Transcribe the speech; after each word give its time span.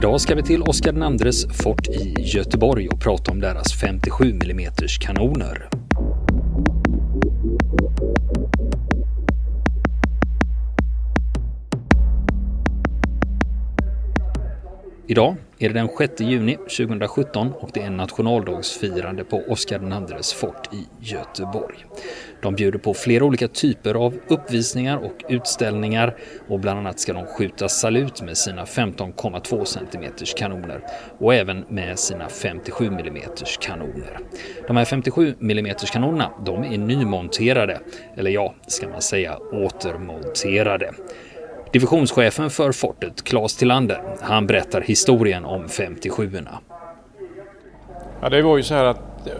Idag 0.00 0.20
ska 0.20 0.34
vi 0.34 0.42
till 0.42 0.62
Oscar 0.62 1.24
IIs 1.26 1.46
fort 1.46 1.88
i 1.88 2.14
Göteborg 2.18 2.88
och 2.88 3.00
prata 3.00 3.30
om 3.30 3.40
deras 3.40 3.80
57 3.80 4.38
mm 4.44 4.72
kanoner. 5.00 5.79
Idag 15.10 15.36
är 15.58 15.68
det 15.68 15.74
den 15.74 15.88
6 15.98 16.20
juni 16.20 16.56
2017 16.56 17.52
och 17.52 17.70
det 17.74 17.82
är 17.82 17.90
nationaldagsfirande 17.90 19.24
på 19.24 19.42
Oscar 19.48 20.14
IIs 20.16 20.32
fort 20.32 20.74
i 20.74 20.86
Göteborg. 21.00 21.76
De 22.42 22.54
bjuder 22.54 22.78
på 22.78 22.94
flera 22.94 23.24
olika 23.24 23.48
typer 23.48 23.94
av 23.94 24.14
uppvisningar 24.28 24.96
och 24.96 25.24
utställningar 25.28 26.16
och 26.48 26.60
bland 26.60 26.78
annat 26.78 27.00
ska 27.00 27.12
de 27.12 27.26
skjuta 27.26 27.68
salut 27.68 28.22
med 28.22 28.36
sina 28.36 28.64
15,2 28.64 29.64
cm 29.64 30.12
kanoner 30.36 30.80
och 31.18 31.34
även 31.34 31.64
med 31.68 31.98
sina 31.98 32.28
57 32.28 32.86
mm 32.86 33.16
kanoner. 33.60 34.18
De 34.66 34.76
här 34.76 34.84
57 34.84 35.34
mm 35.40 35.74
kanonerna 35.92 36.30
de 36.44 36.64
är 36.64 36.78
nymonterade, 36.78 37.80
eller 38.16 38.30
ja, 38.30 38.54
ska 38.66 38.88
man 38.88 39.02
säga 39.02 39.38
återmonterade. 39.52 40.92
Divisionschefen 41.72 42.50
för 42.50 42.72
fortet, 42.72 43.24
Claes 43.24 43.56
Tillander, 43.56 44.02
han 44.20 44.46
berättar 44.46 44.80
historien 44.80 45.44
om 45.44 45.66
57orna. 45.66 46.58
Ja, 48.20 48.28
det 48.28 48.42
var 48.42 48.56
ju 48.56 48.62
så 48.62 48.74
här 48.74 48.84
att 48.84 49.26
eh, 49.26 49.32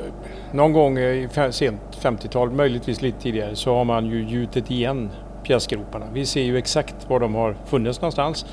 någon 0.52 0.72
gång 0.72 0.98
i 0.98 1.28
sent 1.50 1.80
50-tal, 2.02 2.50
möjligtvis 2.50 3.02
lite 3.02 3.20
tidigare, 3.20 3.56
så 3.56 3.74
har 3.74 3.84
man 3.84 4.06
ju 4.06 4.24
gjutit 4.24 4.70
igen 4.70 5.10
pjäsgroparna. 5.44 6.06
Vi 6.12 6.26
ser 6.26 6.42
ju 6.42 6.58
exakt 6.58 7.08
var 7.08 7.20
de 7.20 7.34
har 7.34 7.56
funnits 7.66 8.00
någonstans. 8.00 8.46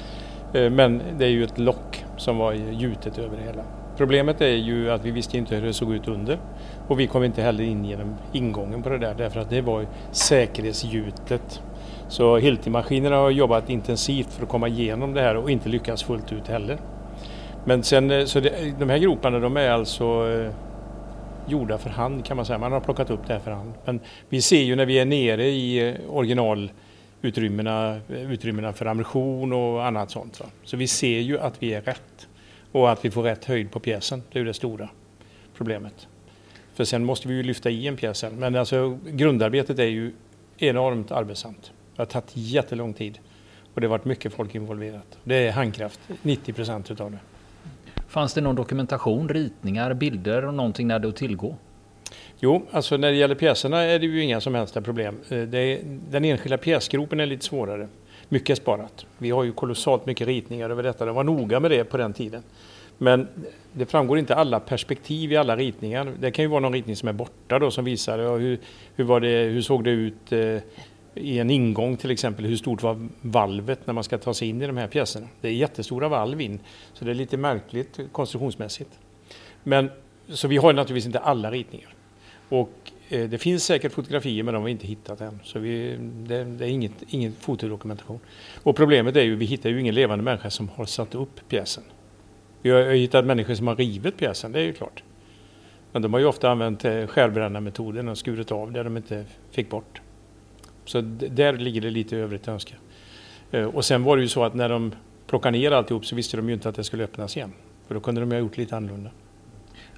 Eh, 0.53 0.69
men 0.69 1.01
det 1.17 1.25
är 1.25 1.29
ju 1.29 1.43
ett 1.43 1.59
lock 1.59 2.05
som 2.17 2.37
var 2.37 2.53
gjutet 2.53 3.17
över 3.17 3.37
det 3.37 3.43
hela. 3.43 3.63
Problemet 3.97 4.41
är 4.41 4.47
ju 4.47 4.91
att 4.91 5.05
vi 5.05 5.11
visste 5.11 5.37
inte 5.37 5.55
hur 5.55 5.61
det 5.61 5.73
såg 5.73 5.93
ut 5.93 6.07
under 6.07 6.39
och 6.87 6.99
vi 6.99 7.07
kom 7.07 7.23
inte 7.23 7.41
heller 7.41 7.63
in 7.63 7.85
genom 7.85 8.15
ingången 8.33 8.83
på 8.83 8.89
det 8.89 8.97
där 8.97 9.15
därför 9.17 9.39
att 9.39 9.49
det 9.49 9.61
var 9.61 9.87
säkerhetsgjutet 10.11 11.61
så 12.09 12.37
Hilti-maskinerna 12.37 13.15
har 13.15 13.31
jobbat 13.31 13.69
intensivt 13.69 14.33
för 14.33 14.43
att 14.43 14.49
komma 14.49 14.67
igenom 14.67 15.13
det 15.13 15.21
här 15.21 15.37
och 15.37 15.51
inte 15.51 15.69
lyckats 15.69 16.03
fullt 16.03 16.31
ut 16.31 16.47
heller. 16.47 16.77
Men 17.65 17.83
sen, 17.83 18.11
eh, 18.11 18.25
så 18.25 18.39
det, 18.39 18.73
de 18.79 18.89
här 18.89 18.97
groparna 18.97 19.39
de 19.39 19.57
är 19.57 19.69
alltså 19.69 20.29
eh, 20.29 20.51
gjorda 21.47 21.77
för 21.77 21.89
hand 21.89 22.25
kan 22.25 22.37
man 22.37 22.45
säga. 22.45 22.59
Man 22.59 22.71
har 22.71 22.79
plockat 22.79 23.09
upp 23.09 23.27
det 23.27 23.33
här 23.33 23.39
för 23.39 23.51
hand. 23.51 23.73
Men 23.85 23.99
vi 24.29 24.41
ser 24.41 24.61
ju 24.61 24.75
när 24.75 24.85
vi 24.85 24.99
är 24.99 25.05
nere 25.05 25.45
i 25.45 25.89
eh, 25.89 25.95
originalutrymmena 26.09 27.95
eh, 27.95 28.31
utrymmena 28.31 28.73
för 28.73 28.85
ammunition 28.85 29.53
och 29.53 29.85
annat 29.85 30.11
sånt. 30.11 30.39
Va? 30.39 30.45
Så 30.63 30.77
vi 30.77 30.87
ser 30.87 31.19
ju 31.19 31.39
att 31.39 31.63
vi 31.63 31.73
är 31.73 31.81
rätt 31.81 32.27
och 32.71 32.91
att 32.91 33.05
vi 33.05 33.11
får 33.11 33.23
rätt 33.23 33.45
höjd 33.45 33.71
på 33.71 33.79
pjäsen. 33.79 34.23
Det 34.31 34.39
är 34.39 34.41
ju 34.41 34.45
det 34.47 34.53
stora 34.53 34.89
problemet. 35.57 36.07
För 36.73 36.83
sen 36.83 37.05
måste 37.05 37.27
vi 37.27 37.33
ju 37.33 37.43
lyfta 37.43 37.69
i 37.69 37.87
en 37.87 37.97
pjäs 37.97 38.17
sen, 38.17 38.35
Men 38.39 38.55
alltså 38.55 38.99
grundarbetet 39.05 39.79
är 39.79 39.83
ju 39.83 40.13
enormt 40.57 41.11
arbetsamt. 41.11 41.71
Det 41.97 42.01
har 42.01 42.05
tagit 42.05 42.31
jättelång 42.33 42.93
tid 42.93 43.19
och 43.73 43.81
det 43.81 43.87
har 43.87 43.91
varit 43.91 44.05
mycket 44.05 44.33
folk 44.33 44.55
involverat. 44.55 45.17
Det 45.23 45.35
är 45.35 45.51
handkraft, 45.51 45.99
90 46.21 46.53
procent 46.53 46.91
utav 46.91 47.11
det. 47.11 47.19
Fanns 48.07 48.33
det 48.33 48.41
någon 48.41 48.55
dokumentation, 48.55 49.29
ritningar, 49.29 49.93
bilder 49.93 50.45
och 50.45 50.53
någonting 50.53 50.87
när 50.87 50.99
det 50.99 51.07
att 51.07 51.15
tillgå? 51.15 51.55
Jo, 52.39 52.65
alltså 52.71 52.97
när 52.97 53.11
det 53.11 53.17
gäller 53.17 53.35
pjäserna 53.35 53.81
är 53.81 53.99
det 53.99 54.05
ju 54.05 54.23
inga 54.23 54.41
som 54.41 54.55
helst 54.55 54.83
problem. 54.83 55.19
Eh, 55.29 55.37
är, 55.37 55.79
den 56.09 56.25
enskilda 56.25 56.57
pjäsgropen 56.57 57.19
är 57.19 57.25
lite 57.25 57.45
svårare. 57.45 57.87
Mycket 58.29 58.49
är 58.49 58.61
sparat. 58.61 59.05
Vi 59.17 59.29
har 59.29 59.43
ju 59.43 59.51
kolossalt 59.51 60.05
mycket 60.05 60.27
ritningar 60.27 60.69
över 60.69 60.83
detta. 60.83 61.05
De 61.05 61.15
var 61.15 61.23
noga 61.23 61.59
med 61.59 61.71
det 61.71 61.83
på 61.83 61.97
den 61.97 62.13
tiden. 62.13 62.43
Men 62.97 63.27
det 63.73 63.85
framgår 63.85 64.19
inte 64.19 64.35
alla 64.35 64.59
perspektiv 64.59 65.31
i 65.31 65.37
alla 65.37 65.55
ritningar. 65.55 66.13
Det 66.19 66.31
kan 66.31 66.43
ju 66.43 66.49
vara 66.49 66.59
någon 66.59 66.73
ritning 66.73 66.95
som 66.95 67.09
är 67.09 67.13
borta 67.13 67.59
då 67.59 67.71
som 67.71 67.85
visar 67.85 68.39
hur, 68.39 68.59
hur, 68.95 69.19
det, 69.19 69.43
hur 69.43 69.61
såg 69.61 69.83
det 69.83 69.91
ut 69.91 70.31
eh, 70.31 70.57
i 71.17 71.39
en 71.39 71.49
ingång 71.49 71.97
till 71.97 72.11
exempel, 72.11 72.45
hur 72.45 72.55
stort 72.55 72.83
var 72.83 73.07
valvet 73.21 73.87
när 73.87 73.93
man 73.93 74.03
ska 74.03 74.17
ta 74.17 74.33
sig 74.33 74.47
in 74.47 74.61
i 74.61 74.67
de 74.67 74.77
här 74.77 74.87
pjäserna? 74.87 75.27
Det 75.41 75.47
är 75.47 75.51
jättestora 75.51 76.07
valv 76.07 76.41
in, 76.41 76.59
så 76.93 77.05
det 77.05 77.11
är 77.11 77.15
lite 77.15 77.37
märkligt 77.37 77.99
konstruktionsmässigt. 78.11 78.99
Men, 79.63 79.89
så 80.27 80.47
vi 80.47 80.57
har 80.57 80.73
naturligtvis 80.73 81.05
inte 81.05 81.19
alla 81.19 81.51
ritningar. 81.51 81.95
Och 82.49 82.91
eh, 83.09 83.29
det 83.29 83.37
finns 83.37 83.65
säkert 83.65 83.91
fotografier 83.91 84.43
men 84.43 84.53
de 84.53 84.57
har 84.59 84.65
vi 84.65 84.71
inte 84.71 84.87
hittat 84.87 85.21
än. 85.21 85.39
Så 85.43 85.59
vi, 85.59 85.97
det, 86.27 86.43
det, 86.43 86.65
är 86.65 86.69
inget, 86.69 87.03
ingen 87.07 87.33
fotodokumentation. 87.39 88.19
Och 88.63 88.75
problemet 88.75 89.15
är 89.15 89.21
ju 89.21 89.35
vi 89.35 89.45
hittar 89.45 89.69
ju 89.69 89.79
ingen 89.79 89.95
levande 89.95 90.23
människa 90.23 90.49
som 90.49 90.69
har 90.69 90.85
satt 90.85 91.15
upp 91.15 91.49
pjäsen. 91.49 91.83
Vi 92.61 92.69
har 92.69 92.91
hittat 92.91 93.25
människor 93.25 93.55
som 93.55 93.67
har 93.67 93.75
rivit 93.75 94.17
pjäsen, 94.17 94.51
det 94.51 94.59
är 94.59 94.63
ju 94.63 94.73
klart. 94.73 95.03
Men 95.91 96.01
de 96.01 96.13
har 96.13 96.19
ju 96.19 96.25
ofta 96.25 96.49
använt 96.49 96.85
eh, 96.85 97.07
skärbrännarmetoden 97.07 98.07
och 98.07 98.17
skurit 98.17 98.51
av 98.51 98.71
det 98.71 98.83
de 98.83 98.97
inte 98.97 99.25
fick 99.51 99.69
bort. 99.69 100.01
Så 100.87 101.01
där 101.01 101.53
ligger 101.53 101.81
det 101.81 101.89
lite 101.89 102.17
övrigt 102.17 102.41
att 102.41 102.47
önska. 102.47 102.75
Eh, 103.51 103.63
och 103.65 103.85
sen 103.85 104.03
var 104.03 104.17
det 104.17 104.23
ju 104.23 104.29
så 104.29 104.43
att 104.43 104.53
när 104.53 104.69
de 104.69 104.91
plockade 105.27 105.57
ner 105.57 105.71
alltihop 105.71 106.05
så 106.05 106.15
visste 106.15 106.37
de 106.37 106.47
ju 106.47 106.53
inte 106.53 106.69
att 106.69 106.75
det 106.75 106.83
skulle 106.83 107.03
öppnas 107.03 107.37
igen. 107.37 107.53
För 107.87 107.95
då 107.95 108.01
kunde 108.01 108.21
de 108.21 108.31
ha 108.31 108.39
gjort 108.39 108.57
lite 108.57 108.75
annorlunda. 108.75 109.09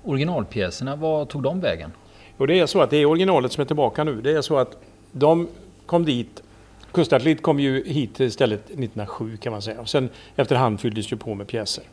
Originalpjäserna, 0.04 0.96
vad 0.96 1.30
tog 1.30 1.44
de 1.44 1.60
vägen? 1.60 1.92
Och 2.38 2.48
det 2.48 2.60
är 2.60 2.66
så 2.66 2.82
att 2.82 2.90
det 2.90 2.98
är 2.98 3.06
originalet 3.06 3.52
som 3.52 3.62
är 3.62 3.66
tillbaka 3.66 4.04
nu. 4.04 4.22
Det 4.22 4.32
är 4.32 4.42
så 4.42 4.58
att 4.58 4.78
de 5.12 5.48
kom 5.86 6.06
dit 6.06 6.44
Kustartilleriet 6.92 7.42
kom 7.42 7.60
ju 7.60 7.84
hit 7.84 8.20
istället 8.20 8.66
1907 8.66 9.38
kan 9.38 9.52
man 9.52 9.62
säga. 9.62 9.82
Och 9.82 9.90
sen 9.90 10.10
efterhand 10.36 10.80
fylldes 10.80 11.12
ju 11.12 11.18
på 11.18 11.36
med 11.36 11.48
pjäser. 11.48 11.84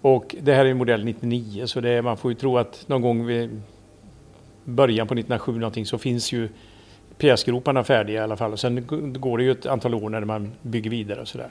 Och 0.00 0.36
det 0.40 0.54
här 0.54 0.64
är 0.64 0.74
modell 0.74 1.04
99 1.04 1.66
så 1.66 1.80
det 1.80 2.02
man 2.02 2.16
får 2.16 2.30
ju 2.30 2.34
tro 2.34 2.58
att 2.58 2.88
någon 2.88 3.02
gång 3.02 3.26
vid 3.26 3.62
början 4.64 5.06
på 5.06 5.14
1907 5.14 5.58
någonting 5.58 5.86
så 5.86 5.98
finns 5.98 6.32
ju 6.32 6.48
pjäsgroparna 7.18 7.84
färdiga 7.84 8.20
i 8.20 8.24
alla 8.24 8.36
fall. 8.36 8.52
Och 8.52 8.60
sen 8.60 8.86
går 9.18 9.38
det 9.38 9.44
ju 9.44 9.50
ett 9.50 9.66
antal 9.66 9.94
år 9.94 10.10
när 10.10 10.24
man 10.24 10.52
bygger 10.62 10.90
vidare 10.90 11.20
och 11.20 11.28
sådär. 11.28 11.48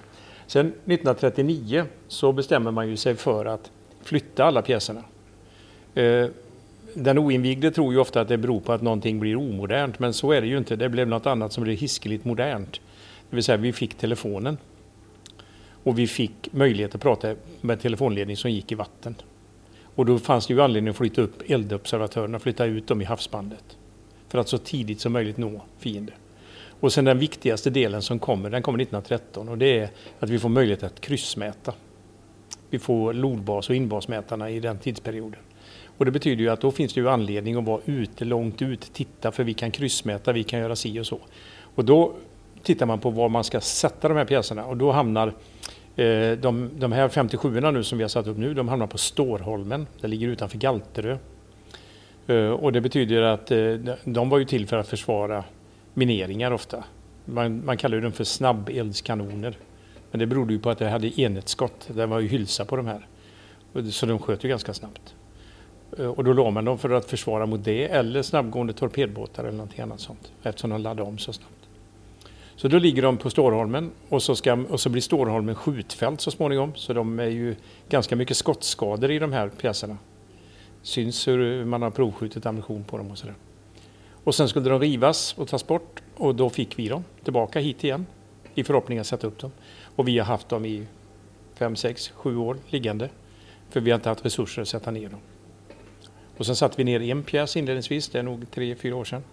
Sen 0.48 0.66
1939 0.66 1.86
så 2.08 2.32
bestämmer 2.32 2.72
man 2.72 2.90
ju 2.90 2.98
sig 2.98 3.16
för 3.16 3.46
att 3.46 3.72
flytta 4.04 4.46
alla 4.46 4.62
pjäserna. 4.62 5.04
Eh, 5.96 6.28
den 6.94 7.18
oinvigde 7.18 7.72
tror 7.72 7.94
ju 7.94 8.00
ofta 8.00 8.22
att 8.22 8.28
det 8.28 8.38
beror 8.38 8.60
på 8.60 8.74
att 8.74 8.82
någonting 8.82 9.20
blir 9.20 9.36
omodernt, 9.36 10.00
men 10.00 10.14
så 10.14 10.32
är 10.32 10.42
det 10.42 10.48
ju 10.48 10.58
inte. 10.58 10.76
Det 10.76 10.90
blev 10.90 11.08
något 11.08 11.26
annat 11.26 11.54
som 11.54 11.64
blev 11.64 11.78
hiskeligt 11.78 12.26
modernt. 12.26 12.82
Det 13.30 13.36
vill 13.36 13.44
säga, 13.44 13.58
vi 13.58 13.74
fick 13.74 13.96
telefonen. 13.96 14.58
Och 15.84 16.00
vi 16.00 16.08
fick 16.08 16.54
möjlighet 16.54 16.96
att 16.96 17.02
prata 17.02 17.36
med 17.62 17.82
telefonledning 17.82 18.38
som 18.38 18.52
gick 18.52 18.72
i 18.72 18.76
vatten. 18.76 19.16
Och 19.96 20.06
då 20.06 20.20
fanns 20.20 20.48
det 20.48 20.54
ju 20.54 20.62
anledning 20.62 20.92
att 20.92 20.98
flytta 20.98 21.22
upp 21.22 21.50
eldobservatörerna, 21.50 22.40
flytta 22.40 22.66
ut 22.66 22.88
dem 22.88 23.02
i 23.02 23.06
havsbandet 23.06 23.78
för 24.36 24.42
att 24.42 24.50
så 24.50 24.58
tidigt 24.58 25.02
som 25.02 25.14
möjligt 25.14 25.38
nå 25.38 25.62
fiender. 25.80 26.16
Och 26.80 26.94
sen 26.94 27.06
den 27.06 27.20
viktigaste 27.20 27.70
delen 27.70 28.02
som 28.02 28.20
kommer, 28.20 28.50
den 28.50 28.62
kommer 28.62 28.80
1913 28.80 29.50
och 29.50 29.58
det 29.58 29.80
är 29.80 29.90
att 30.20 30.30
vi 30.30 30.40
får 30.40 30.50
möjlighet 30.50 30.84
att 30.84 31.02
kryssmäta. 31.02 31.74
Vi 32.70 32.80
får 32.80 33.14
lodbas 33.14 33.70
och 33.70 33.76
inbasmätarna 33.76 34.50
i 34.50 34.60
den 34.60 34.78
tidsperioden. 34.78 35.40
Och 35.98 36.06
det 36.06 36.12
betyder 36.12 36.44
ju 36.44 36.50
att 36.50 36.62
då 36.62 36.72
finns 36.72 36.94
det 36.94 37.00
ju 37.00 37.10
anledning 37.10 37.56
att 37.56 37.66
vara 37.66 37.82
ute 37.86 38.26
långt 38.26 38.62
ut, 38.62 38.94
titta 38.94 39.32
för 39.32 39.44
vi 39.44 39.54
kan 39.54 39.72
kryssmäta, 39.72 40.34
vi 40.34 40.44
kan 40.44 40.60
göra 40.60 40.76
si 40.76 41.00
och 41.00 41.08
så. 41.08 41.20
Och 41.76 41.86
då 41.86 42.14
tittar 42.64 42.86
man 42.86 43.00
på 43.00 43.10
var 43.10 43.30
man 43.30 43.44
ska 43.44 43.62
sätta 43.62 44.08
de 44.08 44.18
här 44.18 44.26
pjäserna 44.26 44.66
och 44.66 44.78
då 44.78 44.92
hamnar 44.92 45.28
eh, 45.96 46.32
de, 46.32 46.70
de 46.78 46.92
här 46.92 47.10
57 47.10 47.62
nu 47.62 47.84
som 47.84 47.98
vi 47.98 48.04
har 48.04 48.10
satt 48.10 48.28
upp 48.28 48.38
nu, 48.38 48.54
de 48.54 48.68
hamnar 48.68 48.88
på 48.88 48.98
Stårholmen. 48.98 49.88
Det 50.02 50.08
ligger 50.08 50.28
utanför 50.28 50.58
Galterö. 50.58 51.18
Eh, 52.28 52.50
och 52.50 52.72
det 52.72 52.82
betyder 52.82 53.22
att 53.22 53.52
eh, 53.52 53.74
de 54.04 54.30
var 54.30 54.38
ju 54.38 54.46
till 54.46 54.68
för 54.68 54.78
att 54.78 54.88
försvara 54.88 55.44
mineringar 55.94 56.52
ofta. 56.52 56.84
Man, 57.26 57.66
man 57.66 57.78
kallar 57.78 58.02
dem 58.02 58.12
för 58.12 58.24
snabbeldskanoner. 58.24 59.58
Men 60.12 60.20
det 60.20 60.26
berodde 60.26 60.54
ju 60.54 60.60
på 60.60 60.70
att 60.70 60.78
det 60.78 60.90
hade 60.90 61.22
enhetsskott. 61.22 61.90
Det 61.94 62.06
var 62.06 62.20
ju 62.20 62.28
hylsa 62.28 62.66
på 62.66 62.76
de 62.76 62.86
här. 62.86 63.08
Så 63.92 64.06
de 64.06 64.20
sköt 64.20 64.44
ju 64.44 64.50
ganska 64.50 64.74
snabbt. 64.74 65.16
Eh, 65.98 66.06
och 66.06 66.24
då 66.24 66.34
låg 66.34 66.54
man 66.54 66.66
dem 66.66 66.78
för 66.78 66.90
att 66.90 67.06
försvara 67.06 67.46
mot 67.46 67.64
det 67.64 67.88
eller 67.88 68.22
snabbgående 68.22 68.74
torpedbåtar 68.74 69.44
eller 69.44 69.58
någonting 69.58 69.82
annat 69.82 70.00
sånt. 70.00 70.32
Eftersom 70.44 70.70
de 70.70 70.82
laddade 70.82 71.10
om 71.10 71.18
så 71.18 71.34
snabbt. 71.34 71.52
Så 72.56 72.68
då 72.68 72.80
ligger 72.80 73.02
de 73.02 73.18
på 73.18 73.30
Stårholmen 73.30 73.92
och 74.10 74.24
så, 74.24 74.36
ska, 74.36 74.54
och 74.54 74.80
så 74.80 74.90
blir 74.90 75.02
Stårholmen 75.02 75.56
skjutfält 75.56 76.22
så 76.22 76.32
småningom. 76.32 76.72
Så 76.76 76.94
de 76.94 77.20
är 77.20 77.28
ju 77.28 77.56
ganska 77.90 78.16
mycket 78.16 78.38
skottskador 78.38 79.12
i 79.12 79.20
de 79.20 79.34
här 79.34 79.50
pjäserna 79.50 79.98
syns 80.86 81.28
hur 81.28 81.66
man 81.66 81.82
har 81.82 81.90
provskjutit 81.90 82.46
ammunition 82.46 82.84
på 82.84 82.98
dem 82.98 83.12
och 83.12 83.18
sådär. 83.18 83.36
Och 84.24 84.36
sen 84.36 84.50
skulle 84.50 84.70
de 84.70 84.80
rivas 84.80 85.36
och 85.38 85.48
tas 85.48 85.68
bort 85.68 86.04
och 86.16 86.36
då 86.36 86.50
fick 86.50 86.80
vi 86.80 86.88
dem 86.88 87.04
tillbaka 87.24 87.60
hit 87.60 87.84
igen 87.84 88.06
i 88.56 88.64
förhoppning 88.64 89.00
att 89.00 89.08
sätta 89.08 89.28
upp 89.28 89.40
dem. 89.40 89.52
Och 89.96 90.08
vi 90.08 90.18
har 90.18 90.26
haft 90.26 90.50
dem 90.50 90.66
i 90.66 90.88
fem, 91.56 91.76
sex, 91.76 92.10
sju 92.10 92.38
år 92.38 92.58
liggande 92.70 93.10
för 93.70 93.80
vi 93.80 93.92
har 93.92 93.96
inte 93.96 94.10
haft 94.10 94.26
resurser 94.26 94.62
att 94.62 94.68
sätta 94.68 94.92
ner 94.92 95.10
dem. 95.10 95.20
Och 96.38 96.46
sen 96.46 96.56
satte 96.56 96.78
vi 96.78 96.84
ner 96.84 97.02
en 97.02 97.24
pjäs 97.24 97.58
inledningsvis, 97.58 98.10
det 98.10 98.20
är 98.20 98.24
nog 98.24 98.52
tre, 98.52 98.76
fyra 98.76 98.96
år 98.96 99.06
sedan. 99.06 99.24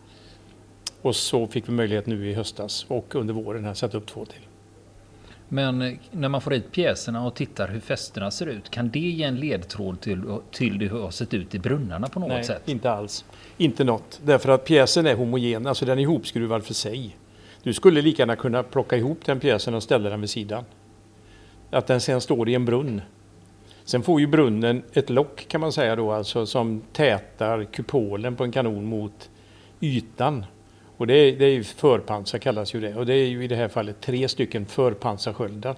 Och 1.02 1.16
så 1.16 1.46
fick 1.46 1.68
vi 1.68 1.72
möjlighet 1.72 2.06
nu 2.06 2.30
i 2.30 2.34
höstas 2.34 2.86
och 2.88 3.14
under 3.14 3.34
våren 3.34 3.66
att 3.66 3.78
sätta 3.78 3.96
upp 3.96 4.06
två 4.06 4.24
till. 4.24 4.46
Men 5.54 5.98
när 6.10 6.28
man 6.28 6.40
får 6.40 6.50
hit 6.50 6.72
pjäserna 6.72 7.26
och 7.26 7.34
tittar 7.34 7.68
hur 7.68 7.80
fästena 7.80 8.30
ser 8.30 8.46
ut, 8.46 8.70
kan 8.70 8.90
det 8.90 8.98
ge 8.98 9.24
en 9.24 9.36
ledtråd 9.36 10.00
till, 10.00 10.22
till 10.50 10.72
hur 10.72 10.88
det 10.88 11.02
har 11.02 11.10
sett 11.10 11.34
ut 11.34 11.54
i 11.54 11.58
brunnarna 11.58 12.08
på 12.08 12.20
något 12.20 12.28
Nej, 12.28 12.44
sätt? 12.44 12.68
inte 12.68 12.90
alls. 12.90 13.24
Inte 13.56 13.84
något. 13.84 14.20
Därför 14.24 14.48
att 14.48 14.64
pjäsen 14.64 15.06
är 15.06 15.14
homogen, 15.14 15.66
alltså 15.66 15.84
den 15.84 15.98
är 15.98 16.02
ihopskruvad 16.02 16.64
för 16.64 16.74
sig. 16.74 17.16
Du 17.62 17.72
skulle 17.72 18.02
lika 18.02 18.22
gärna 18.22 18.36
kunna 18.36 18.62
plocka 18.62 18.96
ihop 18.96 19.18
den 19.24 19.40
pjäsen 19.40 19.74
och 19.74 19.82
ställa 19.82 20.10
den 20.10 20.20
vid 20.20 20.30
sidan. 20.30 20.64
Att 21.70 21.86
den 21.86 22.00
sen 22.00 22.20
står 22.20 22.48
i 22.48 22.54
en 22.54 22.64
brunn. 22.64 23.02
Sen 23.84 24.02
får 24.02 24.20
ju 24.20 24.26
brunnen 24.26 24.82
ett 24.92 25.10
lock 25.10 25.48
kan 25.48 25.60
man 25.60 25.72
säga 25.72 25.96
då, 25.96 26.12
alltså 26.12 26.46
som 26.46 26.82
tätar 26.92 27.64
kupolen 27.64 28.36
på 28.36 28.44
en 28.44 28.52
kanon 28.52 28.84
mot 28.84 29.30
ytan. 29.80 30.44
Och 31.02 31.08
det 31.08 31.14
är, 31.14 31.36
det 31.36 31.44
är 31.44 31.50
ju 31.50 31.64
förpansar 31.64 32.38
kallas 32.38 32.74
ju 32.74 32.80
det. 32.80 32.94
Och 32.94 33.06
det 33.06 33.14
är 33.14 33.26
ju 33.26 33.44
i 33.44 33.48
det 33.48 33.56
här 33.56 33.68
fallet 33.68 34.00
tre 34.00 34.28
stycken 34.28 34.66
förpansarsköldar. 34.66 35.76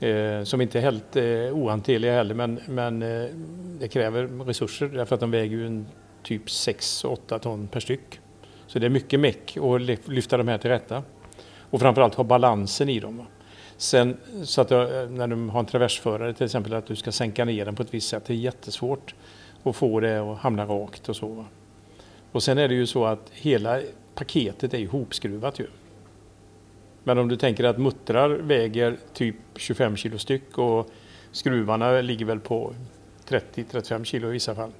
Eh, 0.00 0.42
som 0.42 0.60
inte 0.60 0.78
är 0.78 0.82
helt 0.82 1.16
eh, 1.16 1.58
ohanterliga 1.58 2.12
heller 2.12 2.34
men, 2.34 2.60
men 2.66 3.02
eh, 3.02 3.28
det 3.80 3.88
kräver 3.88 4.44
resurser 4.44 4.86
därför 4.86 5.14
att 5.14 5.20
de 5.20 5.30
väger 5.30 5.56
ju 5.56 5.66
en 5.66 5.86
typ 6.22 6.46
6-8 6.46 7.38
ton 7.38 7.68
per 7.68 7.80
styck. 7.80 8.20
Så 8.66 8.78
det 8.78 8.86
är 8.86 8.90
mycket 8.90 9.20
meck 9.20 9.56
att 9.56 10.08
lyfta 10.08 10.36
de 10.36 10.48
här 10.48 10.58
till 10.58 10.70
rätta. 10.70 11.02
Och 11.70 11.80
framförallt 11.80 12.14
ha 12.14 12.24
balansen 12.24 12.88
i 12.88 13.00
dem. 13.00 13.22
Sen 13.76 14.16
så 14.44 14.60
att 14.60 14.70
eh, 14.70 14.78
när 15.10 15.26
de 15.26 15.50
har 15.50 15.60
en 15.60 15.66
traversförare 15.66 16.34
till 16.34 16.44
exempel 16.44 16.74
att 16.74 16.86
du 16.86 16.96
ska 16.96 17.12
sänka 17.12 17.44
ner 17.44 17.64
den 17.64 17.74
på 17.74 17.82
ett 17.82 17.94
visst 17.94 18.08
sätt. 18.08 18.24
Det 18.26 18.32
är 18.32 18.36
jättesvårt 18.36 19.14
att 19.62 19.76
få 19.76 20.00
det 20.00 20.18
att 20.18 20.38
hamna 20.38 20.64
rakt 20.64 21.08
och 21.08 21.16
så. 21.16 21.44
Och 22.32 22.42
sen 22.42 22.58
är 22.58 22.68
det 22.68 22.74
ju 22.74 22.86
så 22.86 23.04
att 23.04 23.30
hela 23.32 23.80
paketet 24.16 24.74
är 24.74 24.78
ju 24.78 24.84
ihopskruvat 24.84 25.60
ju. 25.60 25.66
Men 27.04 27.18
om 27.18 27.28
du 27.28 27.36
tänker 27.36 27.64
att 27.64 27.78
muttrar 27.78 28.30
väger 28.30 28.96
typ 29.12 29.36
25 29.56 29.96
kilo 29.96 30.18
styck 30.18 30.58
och 30.58 30.90
skruvarna 31.32 32.00
ligger 32.00 32.24
väl 32.24 32.40
på 32.40 32.74
30-35 33.28 34.04
kilo 34.04 34.28
i 34.28 34.32
vissa 34.32 34.54
fall. 34.54 34.70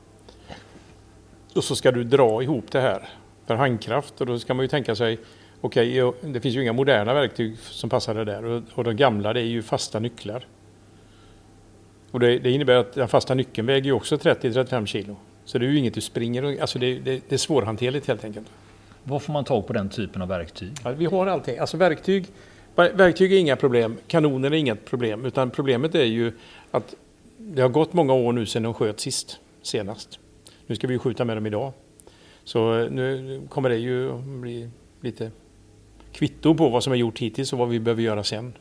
Och 1.54 1.64
så 1.64 1.76
ska 1.76 1.92
du 1.92 2.04
dra 2.04 2.42
ihop 2.42 2.70
det 2.70 2.80
här 2.80 3.08
för 3.46 3.54
handkraft 3.54 4.20
och 4.20 4.26
då 4.26 4.38
ska 4.38 4.54
man 4.54 4.64
ju 4.64 4.68
tänka 4.68 4.96
sig 4.96 5.18
okej, 5.60 6.02
okay, 6.02 6.32
det 6.32 6.40
finns 6.40 6.54
ju 6.54 6.62
inga 6.62 6.72
moderna 6.72 7.14
verktyg 7.14 7.58
som 7.58 7.90
passar 7.90 8.14
det 8.14 8.24
där 8.24 8.44
och, 8.44 8.62
och 8.74 8.84
de 8.84 8.96
gamla 8.96 9.32
det 9.32 9.40
är 9.40 9.44
ju 9.44 9.62
fasta 9.62 9.98
nycklar. 9.98 10.46
Och 12.10 12.20
det, 12.20 12.38
det 12.38 12.50
innebär 12.50 12.74
att 12.74 12.92
den 12.92 13.08
fasta 13.08 13.34
nyckeln 13.34 13.66
väger 13.66 13.86
ju 13.86 13.92
också 13.92 14.16
30-35 14.16 14.86
kilo. 14.86 15.16
Så 15.44 15.58
det 15.58 15.66
är 15.66 15.70
ju 15.70 15.78
inget 15.78 15.94
du 15.94 16.00
springer 16.00 16.60
alltså 16.60 16.78
det, 16.78 16.98
det, 16.98 17.22
det 17.28 17.34
är 17.34 17.38
svårhanterligt 17.38 18.08
helt 18.08 18.24
enkelt. 18.24 18.46
Var 19.08 19.18
får 19.18 19.32
man 19.32 19.44
tag 19.44 19.66
på 19.66 19.72
den 19.72 19.88
typen 19.88 20.22
av 20.22 20.28
verktyg? 20.28 20.72
Ja, 20.84 20.90
vi 20.90 21.06
har 21.06 21.26
allting. 21.26 21.58
Alltså 21.58 21.76
verktyg, 21.76 22.26
verktyg 22.74 23.32
är 23.32 23.38
inga 23.38 23.56
problem, 23.56 23.96
kanoner 24.06 24.50
är 24.50 24.54
inget 24.54 24.84
problem. 24.84 25.24
Utan 25.24 25.50
problemet 25.50 25.94
är 25.94 26.04
ju 26.04 26.32
att 26.70 26.94
det 27.38 27.62
har 27.62 27.68
gått 27.68 27.92
många 27.92 28.12
år 28.12 28.32
nu 28.32 28.46
sedan 28.46 28.62
de 28.62 28.74
sköt 28.74 29.00
sist, 29.00 29.40
senast. 29.62 30.18
Nu 30.66 30.74
ska 30.74 30.86
vi 30.86 30.98
skjuta 30.98 31.24
med 31.24 31.36
dem 31.36 31.46
idag. 31.46 31.72
Så 32.44 32.88
nu 32.88 33.40
kommer 33.48 33.68
det 33.68 33.76
ju 33.76 34.12
bli 34.22 34.70
lite 35.00 35.30
kvitto 36.12 36.54
på 36.54 36.68
vad 36.68 36.84
som 36.84 36.92
är 36.92 36.96
gjort 36.96 37.18
hittills 37.18 37.52
och 37.52 37.58
vad 37.58 37.68
vi 37.68 37.80
behöver 37.80 38.02
göra 38.02 38.24
sen. 38.24 38.52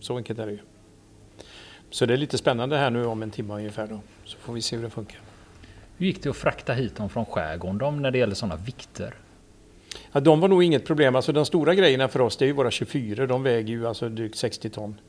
Så 0.00 0.16
enkelt 0.16 0.38
är 0.38 0.46
det 0.46 0.52
ju. 0.52 0.58
Så 1.90 2.06
det 2.06 2.12
är 2.12 2.18
lite 2.18 2.38
spännande 2.38 2.76
här 2.76 2.90
nu 2.90 3.06
om 3.06 3.22
en 3.22 3.30
timme 3.30 3.54
ungefär 3.54 3.86
då. 3.86 4.00
Så 4.24 4.38
får 4.38 4.52
vi 4.52 4.62
se 4.62 4.76
hur 4.76 4.82
det 4.82 4.90
funkar. 4.90 5.20
Hur 5.96 6.06
gick 6.06 6.22
det 6.22 6.30
att 6.30 6.36
frakta 6.36 6.72
hit 6.72 6.96
dem 6.96 7.08
från 7.08 7.26
skärgården 7.26 8.02
när 8.02 8.10
det 8.10 8.18
gäller 8.18 8.34
sådana 8.34 8.56
vikter? 8.56 9.14
Ja, 10.12 10.20
de 10.20 10.40
var 10.40 10.48
nog 10.48 10.64
inget 10.64 10.86
problem. 10.86 11.16
Alltså 11.16 11.32
de 11.32 11.46
stora 11.46 11.74
grejerna 11.74 12.08
för 12.08 12.20
oss 12.20 12.36
det 12.36 12.44
är 12.44 12.46
ju 12.46 12.52
våra 12.52 12.70
24. 12.70 13.26
De 13.26 13.42
väger 13.42 13.68
ju 13.68 13.86
alltså 13.86 14.08
drygt 14.08 14.36
60 14.36 14.70
ton. 14.70 15.00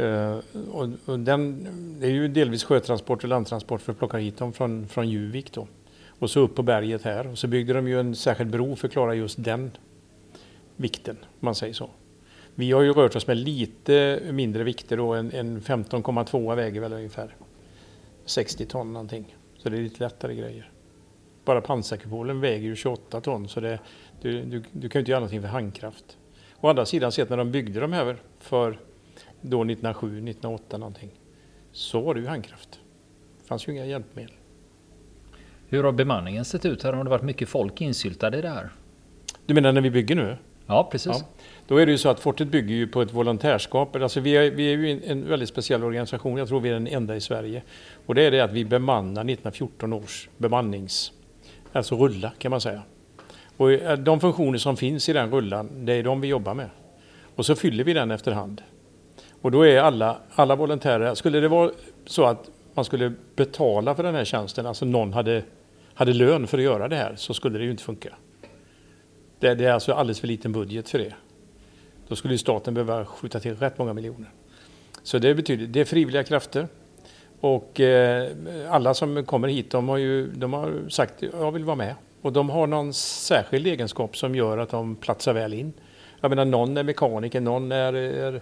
Uh, 0.00 0.38
och, 0.70 0.88
och 1.04 1.18
den, 1.18 1.66
det 2.00 2.06
är 2.06 2.10
ju 2.10 2.28
delvis 2.28 2.64
sjötransport 2.64 3.22
och 3.22 3.28
landtransport 3.28 3.80
för 3.80 3.92
att 3.92 3.98
plocka 3.98 4.16
hit 4.16 4.38
dem 4.38 4.52
från, 4.52 4.88
från 4.88 5.08
Juvik 5.08 5.52
då. 5.52 5.68
Och 6.18 6.30
så 6.30 6.40
upp 6.40 6.54
på 6.54 6.62
berget 6.62 7.02
här. 7.02 7.26
Och 7.26 7.38
så 7.38 7.46
byggde 7.46 7.72
de 7.72 7.88
ju 7.88 8.00
en 8.00 8.14
särskild 8.14 8.50
bro 8.50 8.76
för 8.76 8.88
att 8.88 8.92
klara 8.92 9.14
just 9.14 9.44
den 9.44 9.70
vikten, 10.76 11.16
om 11.22 11.38
man 11.40 11.54
säger 11.54 11.74
så. 11.74 11.90
Vi 12.54 12.72
har 12.72 12.82
ju 12.82 12.92
rört 12.92 13.16
oss 13.16 13.26
med 13.26 13.36
lite 13.36 14.20
mindre 14.32 14.64
vikter 14.64 14.96
då. 14.96 15.14
En, 15.14 15.32
en 15.32 15.60
15,2 15.60 16.54
väger 16.56 16.80
väl 16.80 16.92
ungefär 16.92 17.36
60 18.24 18.66
ton 18.66 18.92
någonting. 18.92 19.36
Så 19.58 19.68
det 19.68 19.76
är 19.76 19.82
lite 19.82 20.04
lättare 20.04 20.34
grejer. 20.34 20.70
Bara 21.46 21.60
pansarkupolen 21.60 22.40
väger 22.40 22.68
ju 22.68 22.76
28 22.76 23.20
ton 23.20 23.48
så 23.48 23.60
det, 23.60 23.78
du, 24.20 24.42
du, 24.42 24.62
du 24.72 24.88
kan 24.88 24.98
ju 24.98 25.00
inte 25.00 25.10
göra 25.10 25.20
någonting 25.20 25.42
för 25.42 25.48
handkraft. 25.48 26.18
Å 26.60 26.68
andra 26.68 26.86
sidan 26.86 27.12
sett 27.12 27.30
när 27.30 27.36
de 27.36 27.50
byggde 27.50 27.80
de 27.80 27.92
här 27.92 28.16
för 28.38 28.78
då 29.40 29.62
1907, 29.62 30.06
1908 30.06 30.78
någonting 30.78 31.10
så 31.72 32.00
var 32.00 32.14
det 32.14 32.20
ju 32.20 32.26
handkraft. 32.26 32.80
Det 33.42 33.48
fanns 33.48 33.68
ju 33.68 33.72
inga 33.72 33.86
hjälpmedel. 33.86 34.32
Hur 35.68 35.84
har 35.84 35.92
bemanningen 35.92 36.44
sett 36.44 36.64
ut? 36.64 36.82
Har 36.82 37.04
det 37.04 37.10
varit 37.10 37.22
mycket 37.22 37.48
folk 37.48 37.80
insyltade 37.80 38.38
i 38.38 38.42
det 38.42 38.48
här? 38.48 38.70
Du 39.46 39.54
menar 39.54 39.72
när 39.72 39.80
vi 39.80 39.90
bygger 39.90 40.16
nu? 40.16 40.36
Ja, 40.66 40.88
precis. 40.92 41.06
Ja. 41.06 41.26
Då 41.66 41.76
är 41.76 41.86
det 41.86 41.92
ju 41.92 41.98
så 41.98 42.08
att 42.08 42.20
Fortet 42.20 42.48
bygger 42.48 42.74
ju 42.74 42.86
på 42.86 43.02
ett 43.02 43.12
volontärskap. 43.12 43.96
Alltså 43.96 44.20
vi, 44.20 44.36
är, 44.36 44.50
vi 44.50 44.72
är 44.72 44.78
ju 44.78 45.02
en 45.04 45.28
väldigt 45.28 45.48
speciell 45.48 45.84
organisation. 45.84 46.38
Jag 46.38 46.48
tror 46.48 46.60
vi 46.60 46.68
är 46.68 46.72
den 46.72 46.86
enda 46.86 47.16
i 47.16 47.20
Sverige. 47.20 47.62
Och 48.06 48.14
det 48.14 48.22
är 48.22 48.30
det 48.30 48.40
att 48.40 48.52
vi 48.52 48.64
bemannar 48.64 49.22
1914 49.22 49.92
års 49.92 50.28
bemannings... 50.36 51.12
Alltså 51.76 51.96
rulla 51.96 52.32
kan 52.38 52.50
man 52.50 52.60
säga. 52.60 52.82
Och 53.56 53.72
eh, 53.72 53.98
de 53.98 54.20
funktioner 54.20 54.58
som 54.58 54.76
finns 54.76 55.08
i 55.08 55.12
den 55.12 55.30
rullan, 55.30 55.86
det 55.86 55.92
är 55.92 56.02
de 56.02 56.20
vi 56.20 56.28
jobbar 56.28 56.54
med. 56.54 56.68
Och 57.36 57.46
så 57.46 57.56
fyller 57.56 57.84
vi 57.84 57.92
den 57.92 58.10
efterhand. 58.10 58.62
Och 59.40 59.50
då 59.50 59.66
är 59.66 59.80
alla, 59.80 60.18
alla 60.34 60.56
volontärer, 60.56 61.14
skulle 61.14 61.40
det 61.40 61.48
vara 61.48 61.70
så 62.06 62.24
att 62.24 62.50
man 62.74 62.84
skulle 62.84 63.12
betala 63.36 63.94
för 63.94 64.02
den 64.02 64.14
här 64.14 64.24
tjänsten, 64.24 64.66
alltså 64.66 64.84
någon 64.84 65.12
hade, 65.12 65.42
hade 65.94 66.12
lön 66.12 66.46
för 66.46 66.58
att 66.58 66.64
göra 66.64 66.88
det 66.88 66.96
här, 66.96 67.14
så 67.16 67.34
skulle 67.34 67.58
det 67.58 67.64
ju 67.64 67.70
inte 67.70 67.82
funka. 67.82 68.14
Det, 69.40 69.54
det 69.54 69.64
är 69.64 69.72
alltså 69.72 69.92
alldeles 69.92 70.20
för 70.20 70.26
liten 70.26 70.52
budget 70.52 70.88
för 70.88 70.98
det. 70.98 71.14
Då 72.08 72.16
skulle 72.16 72.38
staten 72.38 72.74
behöva 72.74 73.04
skjuta 73.04 73.40
till 73.40 73.56
rätt 73.56 73.78
många 73.78 73.92
miljoner. 73.92 74.30
Så 75.02 75.18
det 75.18 75.34
betyder, 75.34 75.66
det 75.66 75.80
är 75.80 75.84
frivilliga 75.84 76.24
krafter. 76.24 76.68
Och 77.40 77.80
eh, 77.80 78.28
alla 78.70 78.94
som 78.94 79.24
kommer 79.24 79.48
hit, 79.48 79.70
de 79.70 79.88
har 79.88 79.96
ju 79.96 80.26
de 80.26 80.52
har 80.52 80.88
sagt 80.88 81.22
jag 81.22 81.52
vill 81.52 81.64
vara 81.64 81.76
med. 81.76 81.94
Och 82.22 82.32
de 82.32 82.50
har 82.50 82.66
någon 82.66 82.92
särskild 82.92 83.66
egenskap 83.66 84.16
som 84.16 84.34
gör 84.34 84.58
att 84.58 84.70
de 84.70 84.96
platsar 84.96 85.32
väl 85.32 85.54
in. 85.54 85.72
Jag 86.20 86.28
menar 86.28 86.44
någon 86.44 86.76
är 86.76 86.82
mekaniker, 86.82 87.40
någon 87.40 87.72
är, 87.72 87.92
är 87.92 88.40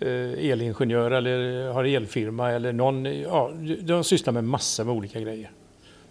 eh, 0.00 0.50
elingenjör 0.50 1.10
eller 1.10 1.68
har 1.72 1.84
elfirma 1.84 2.50
eller 2.50 2.72
någon, 2.72 3.04
ja, 3.04 3.50
de 3.80 4.04
sysslar 4.04 4.32
med 4.32 4.44
massor 4.44 4.84
med 4.84 4.94
olika 4.94 5.20
grejer. 5.20 5.50